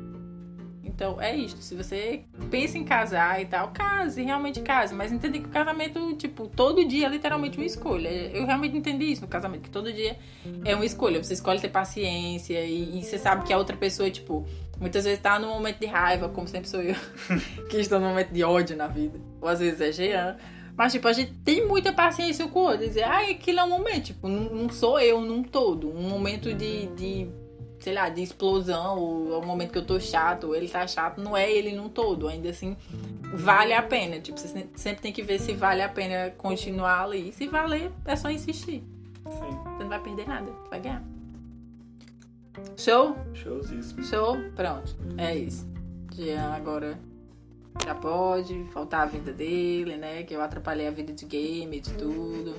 Então 0.93 1.19
é 1.19 1.35
isto. 1.35 1.61
Se 1.61 1.75
você 1.75 2.23
pensa 2.51 2.77
em 2.77 2.83
casar 2.83 3.41
e 3.41 3.45
tal, 3.45 3.71
case, 3.71 4.21
realmente 4.21 4.61
case. 4.61 4.93
Mas 4.93 5.11
entenda 5.11 5.39
que 5.39 5.45
o 5.45 5.49
casamento, 5.49 6.15
tipo, 6.15 6.47
todo 6.47 6.85
dia 6.85 7.07
é 7.07 7.09
literalmente 7.09 7.57
uma 7.57 7.65
escolha. 7.65 8.09
Eu 8.09 8.45
realmente 8.45 8.77
entendi 8.77 9.05
isso 9.05 9.21
no 9.21 9.27
casamento, 9.27 9.63
que 9.63 9.69
todo 9.69 9.91
dia 9.91 10.17
é 10.63 10.75
uma 10.75 10.85
escolha. 10.85 11.21
Você 11.21 11.33
escolhe 11.33 11.59
ter 11.59 11.69
paciência 11.69 12.63
e, 12.63 12.99
e 12.99 13.03
você 13.03 13.17
sabe 13.17 13.43
que 13.43 13.51
a 13.51 13.57
outra 13.57 13.75
pessoa, 13.75 14.09
tipo, 14.09 14.45
muitas 14.79 15.03
vezes 15.03 15.19
tá 15.19 15.39
num 15.39 15.49
momento 15.49 15.79
de 15.79 15.87
raiva, 15.87 16.29
como 16.29 16.47
sempre 16.47 16.69
sou 16.69 16.81
eu, 16.81 16.95
que 17.69 17.77
estou 17.77 17.99
num 17.99 18.09
momento 18.09 18.31
de 18.31 18.43
ódio 18.43 18.77
na 18.77 18.87
vida. 18.87 19.19
Ou 19.41 19.47
às 19.47 19.59
vezes 19.59 19.81
é 19.81 19.91
Jean. 19.91 20.37
Mas, 20.75 20.91
tipo, 20.91 21.07
a 21.07 21.13
gente 21.13 21.33
tem 21.43 21.67
muita 21.67 21.91
paciência 21.91 22.47
com 22.47 22.59
o 22.59 22.63
outro. 22.63 22.87
Dizer, 22.87 23.03
ah, 23.03 23.29
aquilo 23.29 23.59
é 23.59 23.63
um 23.63 23.69
momento, 23.69 24.05
tipo, 24.05 24.27
não, 24.27 24.43
não 24.55 24.69
sou 24.69 24.99
eu 24.99 25.21
num 25.21 25.43
todo. 25.43 25.89
Um 25.89 26.09
momento 26.09 26.53
de, 26.53 26.87
de 26.87 27.27
sei 27.83 27.93
lá, 27.93 28.07
de 28.07 28.23
explosão, 28.23 28.97
ou 28.97 29.33
é 29.33 29.37
um 29.37 29.45
momento 29.45 29.73
que 29.73 29.77
eu 29.77 29.85
tô 29.85 29.99
chato, 29.99 30.45
ou 30.45 30.55
ele 30.55 30.69
tá 30.69 30.87
chato, 30.87 31.19
não 31.19 31.35
é 31.35 31.51
ele 31.51 31.75
num 31.75 31.89
todo. 31.89 32.29
Ainda 32.29 32.49
assim, 32.49 32.77
vale 33.33 33.73
a 33.73 33.83
pena. 33.83 34.21
Tipo, 34.21 34.39
você 34.39 34.65
sempre 34.73 35.01
tem 35.01 35.11
que 35.11 35.21
ver 35.21 35.37
se 35.37 35.53
vale 35.53 35.81
a 35.81 35.89
pena 35.89 36.31
continuar 36.37 37.03
ali. 37.03 37.27
E 37.27 37.33
se 37.33 37.45
valer, 37.45 37.91
é 38.05 38.15
só 38.15 38.29
insistir. 38.29 38.81
Sim. 39.25 39.59
Você 39.65 39.83
não 39.83 39.89
vai 39.89 39.99
perder 39.99 40.25
nada, 40.25 40.49
vai 40.69 40.79
ganhar. 40.79 41.03
Show? 42.77 43.17
Showzíssimo. 43.33 44.01
Show? 44.05 44.37
Pronto. 44.55 44.95
É 45.17 45.35
isso. 45.35 45.67
Jean 46.13 46.53
agora 46.53 46.97
já 47.85 47.95
pode, 47.95 48.65
faltar 48.73 49.01
a 49.01 49.05
vida 49.05 49.31
dele, 49.31 49.97
né? 49.97 50.23
Que 50.23 50.33
eu 50.33 50.41
atrapalhei 50.41 50.87
a 50.87 50.91
vida 50.91 51.11
de 51.11 51.25
game, 51.25 51.79
de 51.79 51.93
tudo. 51.93 52.55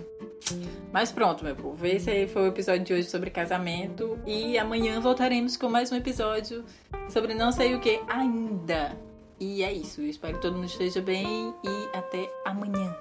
Mas 0.92 1.12
pronto, 1.12 1.44
meu 1.44 1.54
povo. 1.54 1.86
Esse 1.86 2.10
aí 2.10 2.26
foi 2.26 2.42
o 2.42 2.46
episódio 2.46 2.84
de 2.84 2.94
hoje 2.94 3.08
sobre 3.08 3.30
casamento. 3.30 4.18
E 4.26 4.58
amanhã 4.58 5.00
voltaremos 5.00 5.56
com 5.56 5.68
mais 5.68 5.90
um 5.92 5.96
episódio 5.96 6.64
sobre 7.08 7.34
não 7.34 7.52
sei 7.52 7.74
o 7.74 7.80
que 7.80 8.00
ainda. 8.08 8.96
E 9.38 9.62
é 9.62 9.72
isso. 9.72 10.00
Eu 10.00 10.08
espero 10.08 10.34
que 10.34 10.42
todo 10.42 10.54
mundo 10.54 10.66
esteja 10.66 11.00
bem 11.00 11.54
e 11.64 11.96
até 11.96 12.30
amanhã. 12.44 12.94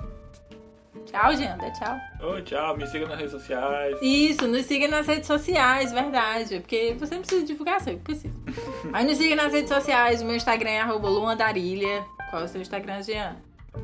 Tchau, 1.06 1.36
Jean. 1.36 1.58
Dá 1.58 1.72
tchau. 1.72 1.98
Oi, 2.22 2.42
tchau. 2.44 2.78
Me 2.78 2.88
siga 2.88 3.08
nas 3.08 3.18
redes 3.18 3.32
sociais. 3.32 3.98
Isso, 4.02 4.48
nos 4.48 4.66
siga 4.66 4.88
nas 4.88 5.06
redes 5.06 5.28
sociais, 5.28 5.92
verdade. 5.92 6.60
Porque 6.60 6.96
você 6.98 7.16
não 7.16 7.22
precisa 7.22 7.46
divulgar, 7.46 7.82
você 7.82 7.96
precisa. 7.96 8.43
Mas 8.92 9.06
nos 9.06 9.18
siga 9.18 9.36
nas 9.36 9.52
redes 9.52 9.70
sociais. 9.70 10.22
O 10.22 10.26
meu 10.26 10.36
Instagram 10.36 10.70
é 10.70 10.86
luandarilha. 10.86 12.06
Qual 12.30 12.42
é 12.42 12.46
o 12.46 12.48
seu 12.48 12.62
Instagram, 12.62 13.02
Jean? 13.04 13.36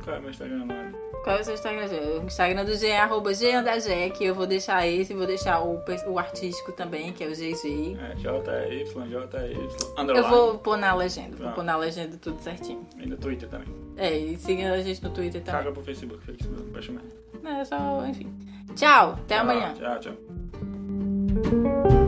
Qual 0.04 0.16
é 0.16 0.20
o 0.20 0.22
meu 0.22 0.32
Instagram, 0.32 0.66
Lari? 0.66 0.96
Qual 1.24 1.38
é 1.38 1.42
o 1.42 1.44
seu 1.44 1.54
Instagram, 1.54 1.88
Jean? 1.88 2.22
O 2.22 2.26
Instagram 2.26 2.66
do 2.66 2.76
Jean 2.76 2.94
é 2.94 3.00
arroba 3.00 3.34
Jean 3.34 3.64
da 3.64 3.78
Jack. 3.78 4.24
Eu 4.24 4.34
vou 4.34 4.48
deixar 4.48 4.88
esse, 4.88 5.14
vou 5.14 5.28
deixar 5.28 5.62
o, 5.62 5.82
o 6.08 6.20
artístico 6.20 6.72
também, 6.72 7.12
que 7.12 7.24
é 7.24 7.28
o 7.28 7.32
GG. 7.32 7.98
É, 8.00 8.16
JY, 8.16 8.86
JY. 8.86 10.16
Eu 10.16 10.30
vou 10.30 10.58
pôr 10.60 10.78
na 10.78 10.96
legenda. 10.96 11.36
Vou 11.38 11.52
pôr 11.52 11.64
na 11.64 11.76
legenda 11.76 12.18
tudo 12.18 12.42
certinho. 12.42 12.86
E 12.98 13.06
no 13.06 13.18
Twitter 13.18 13.50
também. 13.50 13.68
É, 13.98 14.18
e 14.18 14.38
siga 14.38 14.72
a 14.72 14.82
gente 14.82 15.04
no 15.04 15.10
Twitter 15.10 15.42
também. 15.42 15.62
Caga 15.62 15.74
pro 15.74 15.84
Facebook, 15.84 16.24
Facebook, 16.24 16.64
baixa 16.72 16.92
mais. 16.92 17.60
É 17.60 17.66
só, 17.66 18.06
enfim. 18.06 18.34
Tchau, 18.76 19.12
até 19.12 19.36
tchau, 19.36 19.44
amanhã. 19.44 19.74
Tchau, 19.74 20.00
tchau. 20.00 21.99